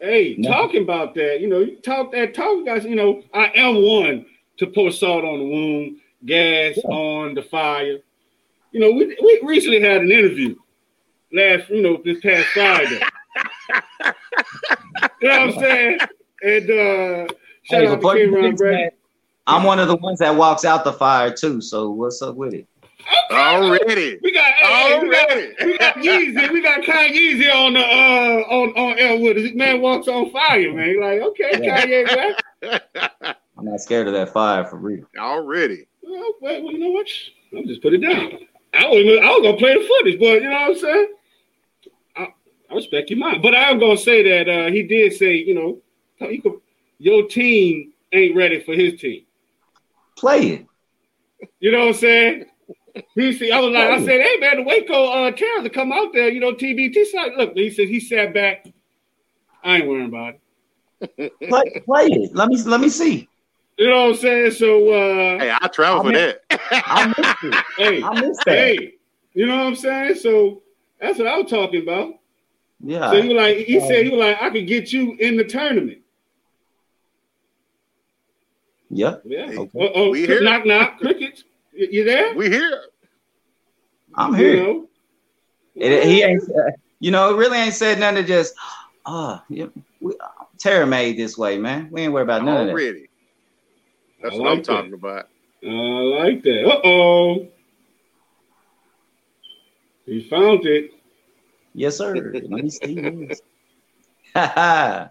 Hey, 0.00 0.34
No. 0.38 0.50
talking 0.50 0.82
about 0.82 1.14
that, 1.14 1.40
you 1.40 1.48
know, 1.48 1.60
you 1.60 1.76
talk 1.76 2.12
that 2.12 2.34
talk, 2.34 2.66
guys. 2.66 2.84
You 2.84 2.96
know, 2.96 3.22
I 3.32 3.50
am 3.54 3.76
one 3.82 4.26
to 4.58 4.66
pour 4.66 4.90
salt 4.90 5.24
on 5.24 5.38
the 5.38 5.44
wound, 5.46 5.96
gas 6.26 6.76
Yeah. 6.76 6.90
on 6.90 7.34
the 7.34 7.42
fire. 7.42 7.98
You 8.72 8.80
know, 8.80 8.90
we 8.90 9.06
we 9.22 9.40
recently 9.44 9.80
had 9.80 10.02
an 10.02 10.10
interview 10.10 10.56
last, 11.32 11.70
you 11.70 11.80
know, 11.82 12.00
this 12.04 12.20
past 12.20 12.46
Friday. 12.48 13.00
you 15.20 15.28
know 15.28 15.40
what 15.40 15.40
I'm 15.40 15.52
saying? 15.60 15.98
And 16.42 16.70
uh, 16.70 17.26
shout 17.62 17.80
Hey, 17.80 17.86
out 17.86 18.00
to 18.02 18.12
King 18.14 18.32
Ron 18.32 18.54
that, 18.56 18.92
I'm 19.46 19.62
one 19.64 19.78
of 19.78 19.88
the 19.88 19.96
ones 19.96 20.18
that 20.20 20.34
walks 20.34 20.64
out 20.64 20.84
the 20.84 20.92
fire 20.92 21.32
too. 21.32 21.60
So 21.60 21.90
what's 21.90 22.22
up 22.22 22.34
with 22.36 22.54
it? 22.54 22.66
Already. 23.30 24.18
We 24.22 24.32
got 24.32 24.44
hey, 24.54 24.98
we 25.02 25.10
got 25.10 25.30
Already. 25.30 25.54
we 25.64 25.78
got 25.78 25.94
Yeezy. 25.96 26.52
We 26.52 26.62
got 26.62 26.80
Kanye 26.80 27.54
on 27.54 27.74
the 27.74 27.80
uh 27.80 28.54
on 28.54 28.70
on 28.70 28.98
Elwood. 28.98 29.36
This 29.36 29.54
man 29.54 29.80
walks 29.80 30.08
on 30.08 30.30
fire, 30.30 30.72
man. 30.72 31.00
Like, 31.00 31.20
okay, 31.20 31.50
Yeah. 31.62 31.84
Kanye, 31.84 32.32
man. 32.62 32.80
I'm 33.58 33.64
not 33.66 33.80
scared 33.80 34.06
of 34.08 34.14
that 34.14 34.32
fire 34.32 34.64
for 34.64 34.76
real. 34.76 35.04
Already. 35.18 35.86
Well, 36.02 36.32
well, 36.40 36.62
well, 36.62 36.72
you 36.72 36.78
know 36.78 36.90
what? 36.90 37.08
I'll 37.56 37.64
just 37.64 37.82
put 37.82 37.94
it 37.94 37.98
down. 37.98 38.38
I 38.72 38.86
was 38.86 39.20
I 39.22 39.28
was 39.28 39.42
gonna 39.42 39.56
play 39.56 39.74
the 39.74 39.86
footage, 39.86 40.18
but 40.18 40.42
you 40.42 40.48
know 40.48 40.50
what 40.50 40.70
I'm 40.70 40.76
saying. 40.76 41.08
I, 42.16 42.28
I 42.70 42.74
respect 42.74 43.10
your 43.10 43.18
mind, 43.18 43.42
but 43.42 43.54
I'm 43.54 43.78
gonna 43.78 43.96
say 43.96 44.22
that 44.22 44.48
uh, 44.50 44.70
he 44.70 44.82
did 44.82 45.12
say, 45.12 45.34
you 45.36 45.54
know, 45.54 45.78
you 46.28 46.42
could, 46.42 46.54
your 46.98 47.26
team 47.28 47.92
ain't 48.12 48.34
ready 48.34 48.60
for 48.60 48.72
his 48.74 49.00
team. 49.00 49.23
Play 50.16 50.40
it. 50.50 50.66
You 51.60 51.72
know 51.72 51.80
what 51.80 51.88
I'm 51.88 51.94
saying? 51.94 52.44
He 53.16 53.32
see, 53.32 53.50
I 53.50 53.60
was 53.60 53.72
like, 53.72 53.88
I 53.88 54.04
said, 54.04 54.20
hey 54.20 54.36
man, 54.38 54.56
the 54.58 54.62
Waco 54.62 55.06
uh 55.06 55.30
Terrors 55.32 55.64
to 55.64 55.70
come 55.70 55.92
out 55.92 56.12
there, 56.12 56.28
you 56.28 56.40
know, 56.40 56.52
TBT 56.52 57.06
side. 57.06 57.32
Look, 57.36 57.54
he 57.54 57.70
said 57.70 57.88
he 57.88 57.98
sat 57.98 58.32
back. 58.32 58.66
I 59.64 59.76
ain't 59.76 59.88
worrying 59.88 60.08
about 60.08 60.34
it. 61.00 61.32
Play, 61.48 61.82
play 61.84 62.06
it. 62.06 62.34
Let 62.34 62.48
me 62.48 62.62
let 62.62 62.80
me 62.80 62.88
see. 62.88 63.28
You 63.76 63.88
know 63.88 64.02
what 64.02 64.10
I'm 64.10 64.16
saying? 64.16 64.50
So 64.52 64.88
uh 64.90 65.38
Hey, 65.38 65.54
I 65.60 65.66
travel 65.68 66.02
for 66.02 66.10
I 66.10 66.12
that. 66.12 66.40
I 66.86 67.06
missed 67.08 67.44
it. 67.44 67.64
hey, 67.78 68.02
I 68.02 68.20
missed 68.20 68.44
that. 68.44 68.54
hey, 68.54 68.94
you 69.32 69.46
know 69.46 69.56
what 69.56 69.66
I'm 69.66 69.76
saying? 69.76 70.14
So 70.16 70.62
that's 71.00 71.18
what 71.18 71.26
I 71.26 71.38
was 71.38 71.50
talking 71.50 71.82
about. 71.82 72.14
Yeah. 72.80 73.10
So 73.10 73.22
he 73.22 73.28
was 73.28 73.36
like, 73.36 73.56
he 73.58 73.80
said 73.80 74.04
he 74.04 74.10
was 74.10 74.20
like, 74.20 74.40
I 74.40 74.50
could 74.50 74.68
get 74.68 74.92
you 74.92 75.16
in 75.18 75.36
the 75.36 75.44
tournament. 75.44 75.98
Yeah. 78.94 79.16
Yeah. 79.24 79.46
Okay. 79.50 79.86
Uh 79.86 79.90
oh, 79.94 80.10
We 80.10 80.24
here. 80.26 80.40
knock 80.40 80.64
knock, 80.64 80.98
crickets. 80.98 81.42
You 81.72 81.88
you 81.90 82.04
there? 82.04 82.34
we 82.34 82.48
here. 82.48 82.84
I'm 84.14 84.30
You 84.32 84.36
here. 84.38 84.56
know? 84.62 84.88
It, 85.74 86.04
he 86.04 86.22
ain't. 86.22 86.42
You 87.00 87.10
know, 87.10 87.34
it 87.34 87.36
really 87.36 87.58
ain't 87.58 87.74
said 87.74 87.98
nothing. 87.98 88.22
To 88.22 88.28
just, 88.28 88.54
oh, 89.04 89.42
yeah, 89.48 89.66
we, 90.00 90.14
Terror 90.58 90.86
made 90.86 91.18
this 91.18 91.36
way, 91.36 91.58
man. 91.58 91.88
We 91.90 92.02
ain't 92.02 92.12
worried 92.12 92.22
about 92.22 92.44
none 92.44 92.56
of 92.60 92.66
that. 92.68 92.72
Already. 92.72 93.08
That's 94.22 94.36
I 94.36 94.38
what 94.38 94.46
I'm 94.48 94.56
like 94.56 94.64
that. 94.64 94.72
talking 94.72 94.92
about. 94.94 95.28
I 95.66 95.68
like 95.68 96.42
that. 96.44 96.64
Uh 96.64 96.80
oh. 96.84 97.48
He 100.06 100.22
found 100.28 100.64
it. 100.66 100.92
Yes, 101.74 101.96
sir. 101.98 102.14
Let 102.14 102.48
me 102.48 102.70
see 102.70 102.94
this. 102.94 103.42
Ha 104.36 104.52
ha. 104.54 105.10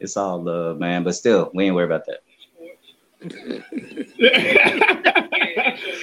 It's 0.00 0.16
all 0.16 0.42
love, 0.42 0.78
man. 0.78 1.04
But 1.04 1.14
still, 1.14 1.50
we 1.54 1.66
ain't 1.66 1.74
worried 1.76 1.86
about 1.86 2.06
that. 2.06 2.20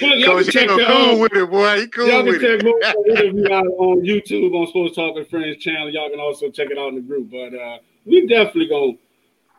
Well, 0.00 0.10
look, 0.10 0.18
y'all 0.18 0.34
Coach, 0.36 0.44
can 0.44 0.52
check 0.52 0.70
he 0.70 0.76
the, 0.76 0.84
cool 0.86 1.14
um, 1.14 1.18
with 1.18 1.32
it, 1.34 1.50
boy. 1.50 1.80
He 1.80 1.86
cool 1.88 2.06
Y'all 2.06 2.24
can 2.24 2.34
check 2.34 2.60
it. 2.60 2.64
more 2.64 2.76
of 2.76 2.94
the 3.04 3.12
interview 3.24 3.52
out 3.52 3.66
on 3.66 4.00
YouTube 4.02 4.54
on 4.54 4.66
Sports 4.68 4.94
Talk 4.94 5.14
with 5.14 5.28
Friends 5.28 5.56
channel. 5.58 5.90
Y'all 5.90 6.10
can 6.10 6.20
also 6.20 6.50
check 6.50 6.70
it 6.70 6.78
out 6.78 6.88
in 6.88 6.94
the 6.96 7.00
group. 7.00 7.30
But 7.30 7.58
uh, 7.58 7.78
we 8.04 8.26
definitely 8.26 8.68
gonna 8.68 8.92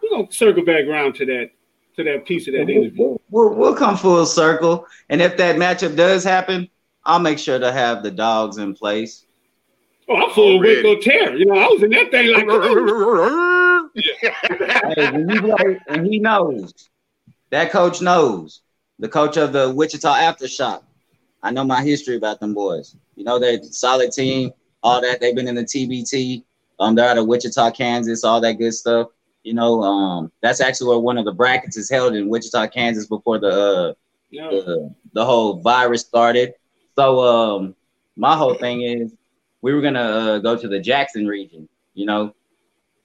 we 0.02 0.10
gonna 0.10 0.32
circle 0.32 0.64
back 0.64 0.86
around 0.86 1.16
to 1.16 1.26
that 1.26 1.52
to 1.98 2.04
that 2.04 2.26
piece 2.26 2.48
of 2.48 2.54
that 2.54 2.70
interview. 2.70 2.94
We'll, 2.98 3.22
we'll, 3.30 3.54
we'll 3.56 3.76
come 3.76 3.98
full 3.98 4.26
circle. 4.26 4.88
And 5.10 5.22
if 5.22 5.36
that 5.38 5.58
matchup 5.58 5.96
does 5.96 6.24
happen, 6.24 6.70
I'll 7.06 7.20
make 7.20 7.40
sure 7.40 7.60
to 7.60 7.72
have 7.72 8.04
the 8.04 8.12
dogs 8.12 8.58
in 8.58 8.74
place. 8.74 9.26
Oh, 10.08 10.16
I'm 10.16 10.32
full 10.32 10.56
of 10.56 10.62
Already. 10.62 10.84
Waco 10.84 11.02
Terror. 11.02 11.36
You 11.36 11.46
know, 11.46 11.56
I 11.56 11.68
was 11.68 11.84
in 11.84 11.90
that 11.92 12.10
thing 12.10 12.34
like, 12.34 12.46
hey, 14.96 15.12
when 15.12 15.30
you 15.30 15.42
play, 15.42 15.80
and 15.88 16.08
he 16.08 16.20
knows. 16.20 16.90
That 17.52 17.72
coach 17.72 18.02
knows. 18.02 18.62
The 19.00 19.08
coach 19.10 19.38
of 19.38 19.54
the 19.54 19.72
Wichita 19.74 20.14
Aftershock. 20.14 20.84
I 21.42 21.52
know 21.52 21.64
my 21.64 21.82
history 21.84 22.18
about 22.18 22.40
them 22.40 22.54
boys. 22.54 22.96
You 23.16 23.24
know, 23.24 23.40
they're 23.40 23.60
a 23.60 23.64
solid 23.64 24.12
team, 24.12 24.52
all 24.84 25.02
that. 25.02 25.20
They've 25.22 25.36
been 25.36 25.48
in 25.48 25.56
the 25.56 25.64
TBT. 25.64 26.44
Um, 26.80 26.96
they're 26.96 27.10
out 27.10 27.18
of 27.18 27.28
Wichita, 27.28 27.72
Kansas, 27.72 28.24
all 28.24 28.42
that 28.42 28.54
good 28.54 28.74
stuff. 28.74 29.10
You 29.44 29.54
know, 29.54 29.82
um, 29.82 30.32
that's 30.42 30.60
actually 30.62 30.90
where 30.90 31.00
one 31.00 31.18
of 31.18 31.26
the 31.26 31.32
brackets 31.32 31.78
is 31.78 31.90
held 31.90 32.14
in 32.16 32.30
Wichita, 32.30 32.68
Kansas 32.68 33.08
before 33.08 33.40
the 33.40 33.48
uh, 33.48 33.94
No. 34.32 34.50
the, 34.52 34.96
the 35.14 35.26
whole 35.26 35.62
virus 35.62 36.02
started. 36.02 36.54
So 36.96 37.20
um, 37.22 37.76
my 38.18 38.36
whole 38.36 38.54
thing 38.56 38.82
is 38.82 39.14
we 39.62 39.74
were 39.74 39.82
gonna 39.82 40.02
uh, 40.02 40.40
go 40.40 40.58
to 40.58 40.68
the 40.68 40.80
Jackson 40.80 41.26
region, 41.26 41.70
you 41.94 42.06
know, 42.06 42.34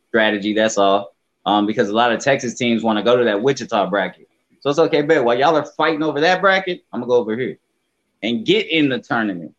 strategy. 0.09 0.55
That's 0.55 0.77
all. 0.77 1.15
Um, 1.47 1.67
because 1.67 1.89
a 1.89 1.93
lot 1.95 2.11
of 2.11 2.21
Texas 2.21 2.55
teams 2.55 2.83
want 2.83 2.99
to 2.99 3.03
go 3.05 3.17
to 3.17 3.25
that 3.25 3.41
Wichita 3.43 3.89
bracket. 3.91 4.29
So 4.65 4.71
it's 4.71 4.79
okay, 4.79 5.03
bet 5.03 5.23
while 5.23 5.39
y'all 5.39 5.55
are 5.59 5.67
fighting 5.77 6.03
over 6.03 6.23
that 6.23 6.41
bracket, 6.41 6.87
I'm 6.91 7.01
gonna 7.01 7.11
go 7.11 7.17
over 7.17 7.37
here 7.37 7.59
and 8.23 8.47
get 8.47 8.67
in 8.71 8.89
the 8.89 8.99
tournament 8.99 9.55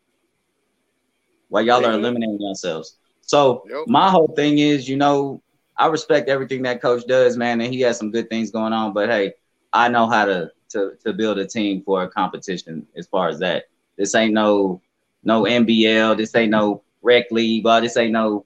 while 1.48 1.62
y'all 1.62 1.86
are 1.86 1.92
eliminating 1.92 2.42
yourselves. 2.42 2.98
So 3.22 3.64
Yep. 3.70 3.84
my 3.86 4.10
whole 4.10 4.30
thing 4.30 4.58
is, 4.58 4.90
you 4.90 4.98
know, 4.98 5.44
I 5.78 5.88
respect 5.88 6.28
everything 6.28 6.64
that 6.64 6.82
coach 6.82 7.06
does, 7.06 7.38
man, 7.38 7.62
and 7.62 7.72
he 7.72 7.82
has 7.82 8.00
some 8.00 8.10
good 8.10 8.32
things 8.32 8.50
going 8.50 8.74
on. 8.74 8.94
But 8.94 9.10
hey, 9.10 9.34
I 9.72 9.90
know 9.90 10.08
how 10.08 10.26
to 10.26 10.50
to 10.70 10.94
to 11.04 11.14
build 11.14 11.38
a 11.38 11.46
team 11.46 11.84
for 11.84 12.02
a 12.02 12.10
competition 12.10 12.88
as 12.98 13.06
far 13.06 13.30
as 13.30 13.38
that. 13.42 13.66
This 14.00 14.16
ain't 14.16 14.34
no 14.34 14.82
no 15.24 15.44
NBL. 15.44 16.18
This 16.18 16.34
ain't 16.36 16.50
no 16.50 16.82
rec 17.04 17.30
league. 17.30 17.62
But 17.62 17.82
this 17.82 17.96
ain't 17.96 18.12
no 18.12 18.44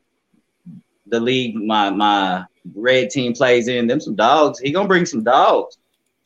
the 1.07 1.21
league 1.21 1.55
my 1.55 1.89
my 1.89 2.43
red 2.75 3.11
team 3.11 3.31
plays 3.31 3.69
in. 3.69 3.87
Them 3.87 4.01
some 4.01 4.15
dogs. 4.15 4.59
He 4.59 4.73
gonna 4.73 4.89
bring 4.89 5.05
some 5.05 5.23
dogs. 5.23 5.77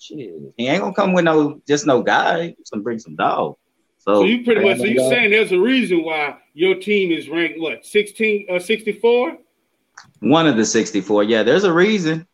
Shit, 0.03 0.33
he 0.57 0.67
ain't 0.67 0.81
gonna 0.81 0.93
come 0.93 1.13
with 1.13 1.23
no 1.23 1.61
just 1.67 1.85
no 1.85 2.01
guy. 2.03 2.55
He's 2.57 2.69
gonna 2.69 2.83
bring 2.83 2.99
some 2.99 3.15
dogs. 3.15 3.57
So, 3.99 4.15
So 4.15 4.23
you 4.25 4.43
pretty 4.43 4.61
much 4.61 4.79
so 4.79 4.83
you 4.83 5.01
Yeah. 5.01 5.09
saying 5.09 5.31
there's 5.31 5.53
a 5.53 5.59
reason 5.59 6.03
why 6.03 6.37
your 6.53 6.75
team 6.75 7.11
is 7.11 7.29
ranked 7.29 7.57
what 7.59 7.85
16 7.85 8.47
uh 8.49 8.59
64? 8.59 9.37
one 10.19 10.45
of 10.47 10.57
the 10.57 10.65
sixty 10.65 10.99
four. 10.99 11.23
Yeah, 11.23 11.43
there's 11.43 11.63
a 11.63 11.71
reason. 11.71 12.27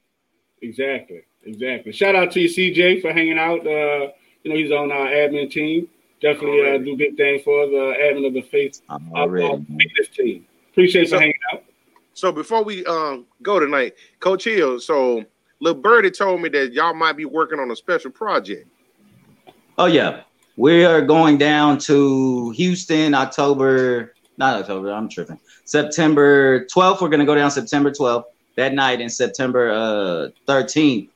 Exactly, 0.61 1.21
exactly. 1.45 1.91
Shout 1.91 2.15
out 2.15 2.31
to 2.31 2.39
you, 2.41 2.47
CJ, 2.49 3.01
for 3.01 3.11
hanging 3.13 3.37
out. 3.37 3.59
Uh, 3.67 4.11
you 4.43 4.51
know, 4.51 4.55
he's 4.55 4.71
on 4.71 4.91
our 4.91 5.07
admin 5.07 5.51
team. 5.51 5.87
Definitely 6.21 6.61
uh, 6.61 6.65
Already. 6.65 6.85
do 6.85 6.97
big 6.97 7.17
things 7.17 7.43
for 7.43 7.67
the 7.67 7.89
uh, 7.91 7.97
admin 7.97 8.27
of 8.27 8.33
the 8.33 8.41
faith 8.41 8.81
I'm 8.89 9.11
our, 9.13 9.21
our 9.21 9.27
already. 9.27 9.65
fitness 9.77 10.07
team. 10.15 10.45
Appreciate 10.71 11.01
you 11.01 11.07
So- 11.07 11.15
for 11.17 11.21
hanging 11.21 11.33
out. 11.53 11.63
So 12.13 12.31
before 12.33 12.63
we 12.63 12.83
um 12.85 13.25
go 13.41 13.59
tonight, 13.59 13.93
Coach 14.19 14.43
Hill, 14.45 14.79
so 14.79 15.23
Lil 15.61 15.75
Birdie 15.75 16.11
told 16.11 16.41
me 16.41 16.49
that 16.49 16.73
y'all 16.73 16.93
might 16.93 17.17
be 17.17 17.25
working 17.25 17.59
on 17.59 17.69
a 17.71 17.75
special 17.75 18.11
project. 18.11 18.67
Oh 19.77 19.85
yeah, 19.85 20.21
we 20.55 20.85
are 20.85 21.01
going 21.01 21.37
down 21.37 21.77
to 21.79 22.51
Houston 22.51 23.13
October, 23.13 24.13
not 24.37 24.61
October. 24.61 24.91
I'm 24.91 25.09
tripping. 25.09 25.39
September 25.65 26.65
12th. 26.65 27.01
We're 27.01 27.09
gonna 27.09 27.25
go 27.25 27.35
down 27.35 27.51
September 27.51 27.91
12th 27.91 28.25
that 28.55 28.73
night, 28.73 29.01
and 29.01 29.11
September 29.11 29.71
uh 29.71 30.29
13th. 30.47 31.09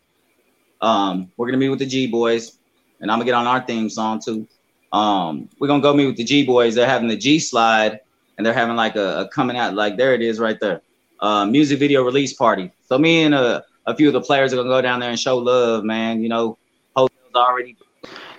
Um, 0.81 1.31
we're 1.37 1.47
gonna 1.47 1.57
meet 1.57 1.69
with 1.69 1.79
the 1.79 1.85
G 1.85 2.07
Boys, 2.07 2.57
and 2.99 3.09
I'm 3.09 3.19
gonna 3.19 3.25
get 3.25 3.35
on 3.35 3.47
our 3.47 3.61
theme 3.61 3.89
song 3.89 4.21
too. 4.23 4.47
Um, 4.91 5.49
we're 5.59 5.67
gonna 5.67 5.81
go 5.81 5.93
meet 5.93 6.07
with 6.07 6.17
the 6.17 6.25
G 6.25 6.45
Boys. 6.45 6.75
They're 6.75 6.85
having 6.87 7.07
the 7.07 7.17
G 7.17 7.39
Slide, 7.39 8.01
and 8.37 8.45
they're 8.45 8.53
having 8.53 8.75
like 8.75 8.97
a, 8.97 9.21
a 9.21 9.27
coming 9.29 9.55
out 9.55 9.73
like 9.73 9.95
there 9.95 10.13
it 10.13 10.21
is 10.21 10.39
right 10.39 10.59
there. 10.59 10.81
Uh, 11.21 11.45
music 11.45 11.79
video 11.79 12.03
release 12.03 12.33
party. 12.33 12.71
So 12.85 12.97
me 12.97 13.23
and 13.23 13.33
uh, 13.33 13.61
a 13.85 13.95
few 13.95 14.07
of 14.07 14.13
the 14.13 14.21
players 14.21 14.53
are 14.53 14.57
gonna 14.57 14.69
go 14.69 14.81
down 14.81 14.99
there 14.99 15.09
and 15.09 15.19
show 15.19 15.37
love, 15.37 15.83
man. 15.83 16.21
You 16.21 16.29
know, 16.29 16.57
hotels 16.95 17.35
already 17.35 17.75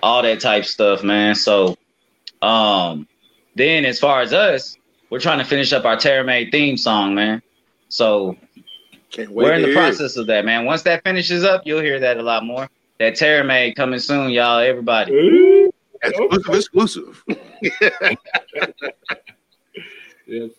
all 0.01 0.21
that 0.21 0.39
type 0.39 0.65
stuff, 0.65 1.03
man. 1.03 1.35
So, 1.35 1.75
um, 2.41 3.07
then 3.55 3.85
as 3.85 3.99
far 3.99 4.21
as 4.21 4.33
us, 4.33 4.77
we're 5.09 5.19
trying 5.19 5.39
to 5.39 5.45
finish 5.45 5.73
up 5.73 5.85
our 5.85 5.97
Terror 5.97 6.23
Made 6.23 6.51
theme 6.51 6.77
song, 6.77 7.15
man. 7.15 7.41
So 7.89 8.35
we're 9.29 9.53
in 9.53 9.61
the 9.61 9.73
process 9.73 10.17
of 10.17 10.27
that, 10.27 10.45
man. 10.45 10.65
Once 10.65 10.83
that 10.83 11.03
finishes 11.03 11.43
up, 11.43 11.63
you'll 11.65 11.81
hear 11.81 11.99
that 11.99 12.17
a 12.17 12.23
lot 12.23 12.43
more. 12.43 12.69
That 12.99 13.15
Terror 13.15 13.43
Made 13.43 13.75
coming 13.75 13.99
soon, 13.99 14.31
y'all. 14.31 14.59
Everybody. 14.59 15.13
Ooh, 15.13 15.71
Exclusive, 16.03 16.53
exclusive. 16.53 17.23
yes, 17.29 17.39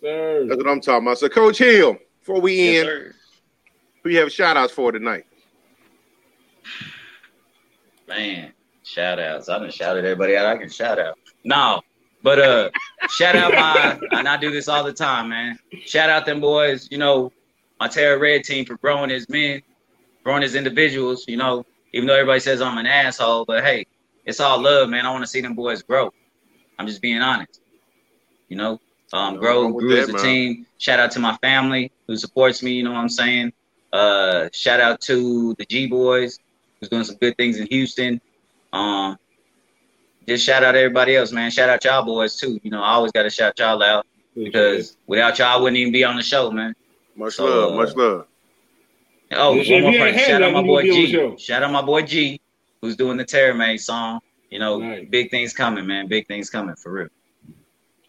sir. 0.01 0.45
That's 0.47 0.57
what 0.57 0.67
I'm 0.67 0.81
talking 0.81 1.07
about. 1.07 1.19
So, 1.19 1.29
Coach 1.29 1.59
Hill, 1.59 1.97
before 2.19 2.41
we 2.41 2.55
Yes, 2.55 2.79
end, 2.79 2.87
sir. 2.87 3.13
Who 4.07 4.13
you 4.13 4.19
have 4.19 4.31
shout 4.31 4.55
outs 4.55 4.71
for 4.71 4.93
tonight? 4.93 5.25
Man, 8.07 8.53
shout 8.83 9.19
outs. 9.19 9.49
I 9.49 9.59
done 9.59 9.69
shouted 9.69 10.05
everybody 10.05 10.37
out. 10.37 10.45
I 10.45 10.57
can 10.57 10.69
shout 10.69 10.97
out. 10.97 11.19
No, 11.43 11.81
but 12.23 12.39
uh 12.39 12.69
shout 13.09 13.35
out 13.35 13.51
my 13.51 13.99
and 14.11 14.25
I 14.25 14.37
do 14.37 14.49
this 14.49 14.69
all 14.69 14.85
the 14.85 14.93
time, 14.93 15.27
man. 15.27 15.59
Shout 15.81 16.09
out 16.09 16.25
them 16.25 16.39
boys, 16.39 16.87
you 16.89 16.97
know, 16.97 17.33
my 17.81 17.89
Terror 17.89 18.17
Red 18.17 18.45
team 18.45 18.63
for 18.63 18.77
growing 18.77 19.11
as 19.11 19.27
men, 19.27 19.61
growing 20.23 20.41
as 20.41 20.55
individuals, 20.55 21.25
you 21.27 21.35
know, 21.35 21.65
even 21.91 22.07
though 22.07 22.13
everybody 22.13 22.39
says 22.39 22.61
I'm 22.61 22.77
an 22.77 22.85
asshole, 22.85 23.43
but 23.43 23.61
hey, 23.61 23.87
it's 24.23 24.39
all 24.39 24.61
love, 24.61 24.87
man. 24.87 25.05
I 25.05 25.11
want 25.11 25.25
to 25.25 25.27
see 25.27 25.41
them 25.41 25.53
boys 25.53 25.83
grow. 25.83 26.13
I'm 26.79 26.87
just 26.87 27.01
being 27.01 27.21
honest. 27.21 27.59
You 28.47 28.55
know, 28.55 28.79
um, 29.11 29.35
grow, 29.35 29.69
grew 29.73 29.95
that, 29.95 30.03
as 30.03 30.07
a 30.07 30.13
man. 30.13 30.21
team. 30.21 30.65
Shout 30.77 31.01
out 31.01 31.11
to 31.11 31.19
my 31.19 31.35
family 31.41 31.91
who 32.07 32.15
supports 32.15 32.63
me, 32.63 32.71
you 32.71 32.83
know 32.83 32.93
what 32.93 32.99
I'm 32.99 33.09
saying? 33.09 33.51
Uh 33.97 34.49
shout 34.53 34.79
out 34.79 35.01
to 35.01 35.55
the 35.57 35.65
G 35.65 35.87
boys 35.87 36.39
who's 36.79 36.89
doing 36.89 37.03
some 37.03 37.15
good 37.15 37.35
things 37.37 37.59
in 37.59 37.67
Houston. 37.67 38.21
Um, 38.73 39.17
just 40.27 40.45
shout 40.45 40.63
out 40.63 40.75
everybody 40.75 41.15
else, 41.15 41.31
man. 41.31 41.49
Shout 41.49 41.69
out 41.69 41.83
y'all 41.83 42.03
boys 42.05 42.35
too. 42.35 42.59
You 42.63 42.69
know, 42.71 42.83
I 42.83 42.91
always 42.91 43.11
got 43.11 43.23
to 43.23 43.29
shout 43.29 43.57
y'all 43.57 43.81
out 43.81 44.05
because 44.35 44.97
without 45.07 45.39
y'all, 45.39 45.47
I 45.47 45.61
wouldn't 45.61 45.77
even 45.77 45.93
be 45.93 46.03
on 46.03 46.15
the 46.15 46.21
show, 46.21 46.51
man. 46.51 46.75
Much 47.15 47.33
So, 47.35 47.45
love, 47.45 47.73
uh, 47.73 47.75
much 47.75 47.95
love. 47.95 48.27
Oh, 49.31 49.57
If 49.57 49.69
one 49.69 49.81
more 49.81 49.91
person. 49.93 50.19
Shout 50.19 50.43
out 50.43 50.53
my 50.53 50.61
boy 50.61 50.81
you 50.81 50.91
be 50.93 50.97
on 50.97 51.05
the 51.05 51.11
show. 51.11 51.35
G. 51.35 51.43
Shout 51.43 51.63
out 51.63 51.71
my 51.71 51.81
boy 51.81 52.01
G, 52.03 52.39
who's 52.81 52.95
doing 52.95 53.17
the 53.17 53.25
Terror 53.25 53.53
Made 53.53 53.77
song. 53.77 54.19
You 54.51 54.59
know, 54.59 54.79
Right. 54.79 55.09
big 55.09 55.31
things 55.31 55.53
coming, 55.53 55.87
man. 55.87 56.07
Big 56.07 56.27
things 56.27 56.49
coming 56.49 56.75
for 56.75 56.91
real. 56.91 57.07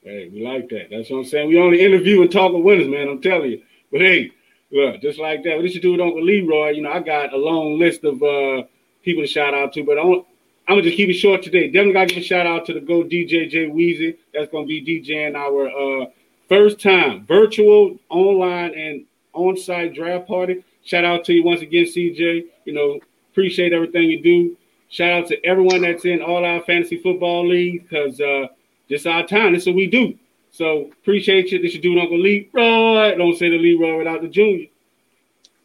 Hey, 0.02 0.28
we 0.32 0.42
like 0.44 0.68
that. 0.68 0.88
That's 0.90 1.10
what 1.10 1.18
I'm 1.18 1.24
saying. 1.24 1.48
We 1.48 1.58
only 1.58 1.80
interview 1.80 2.22
and 2.22 2.30
talk 2.30 2.52
with 2.52 2.62
winners, 2.62 2.88
man. 2.88 3.08
I'm 3.08 3.20
telling 3.20 3.50
you. 3.50 3.62
But 3.90 4.00
hey, 4.02 4.30
look, 4.70 5.00
just 5.00 5.18
like 5.18 5.42
that. 5.44 5.58
It 5.58 5.84
on 5.84 5.92
with 5.92 6.00
Uncle 6.00 6.24
Leroy? 6.24 6.70
You 6.70 6.82
know, 6.82 6.92
I 6.92 7.00
got 7.00 7.32
a 7.32 7.36
long 7.36 7.78
list 7.78 8.04
of 8.04 8.22
uh, 8.22 8.62
people 9.02 9.22
to 9.22 9.26
shout 9.26 9.54
out 9.54 9.72
to, 9.74 9.84
but 9.84 9.98
I 9.98 10.04
want, 10.04 10.26
I'm 10.68 10.76
gonna 10.76 10.82
just 10.82 10.96
keep 10.96 11.08
it 11.08 11.14
short 11.14 11.42
today. 11.42 11.68
Definitely 11.68 11.92
gotta 11.94 12.06
give 12.06 12.18
a 12.18 12.26
shout 12.26 12.46
out 12.46 12.66
to 12.66 12.74
the 12.74 12.80
Go 12.80 13.02
DJ 13.02 13.48
Jay 13.48 13.68
Weezy. 13.68 14.16
That's 14.34 14.50
gonna 14.50 14.66
be 14.66 14.84
DJing 14.84 15.34
our 15.34 15.68
uh, 15.68 16.06
first 16.48 16.80
time 16.80 17.24
virtual, 17.26 17.96
online, 18.10 18.74
and 18.74 19.04
on-site 19.32 19.94
draft 19.94 20.26
party. 20.28 20.64
Shout 20.84 21.04
out 21.04 21.24
to 21.26 21.32
you 21.32 21.42
once 21.42 21.62
again, 21.62 21.84
CJ. 21.84 22.44
You 22.64 22.72
know, 22.72 23.00
appreciate 23.30 23.72
everything 23.72 24.04
you 24.04 24.22
do. 24.22 24.56
Shout 24.90 25.12
out 25.12 25.26
to 25.28 25.44
everyone 25.44 25.82
that's 25.82 26.04
in 26.04 26.22
all 26.22 26.44
our 26.44 26.62
fantasy 26.62 26.96
football 26.96 27.46
leagues 27.46 27.82
because 27.82 28.20
uh, 28.20 28.46
this 28.88 29.06
our 29.06 29.26
time. 29.26 29.52
This 29.52 29.62
is 29.62 29.68
what 29.68 29.76
we 29.76 29.86
do. 29.86 30.18
So 30.50 30.90
appreciate 31.00 31.52
you. 31.52 31.60
This 31.60 31.74
your 31.74 31.82
dude, 31.82 31.98
Uncle 31.98 32.18
Leroy. 32.18 33.16
Don't 33.16 33.36
say 33.36 33.50
the 33.50 33.58
Leroy 33.58 33.98
without 33.98 34.22
the 34.22 34.28
Junior. 34.28 34.66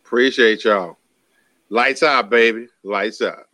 Appreciate 0.05 0.63
y'all. 0.63 0.97
Lights 1.69 2.03
out, 2.03 2.29
baby. 2.29 2.67
Lights 2.83 3.21
out. 3.21 3.47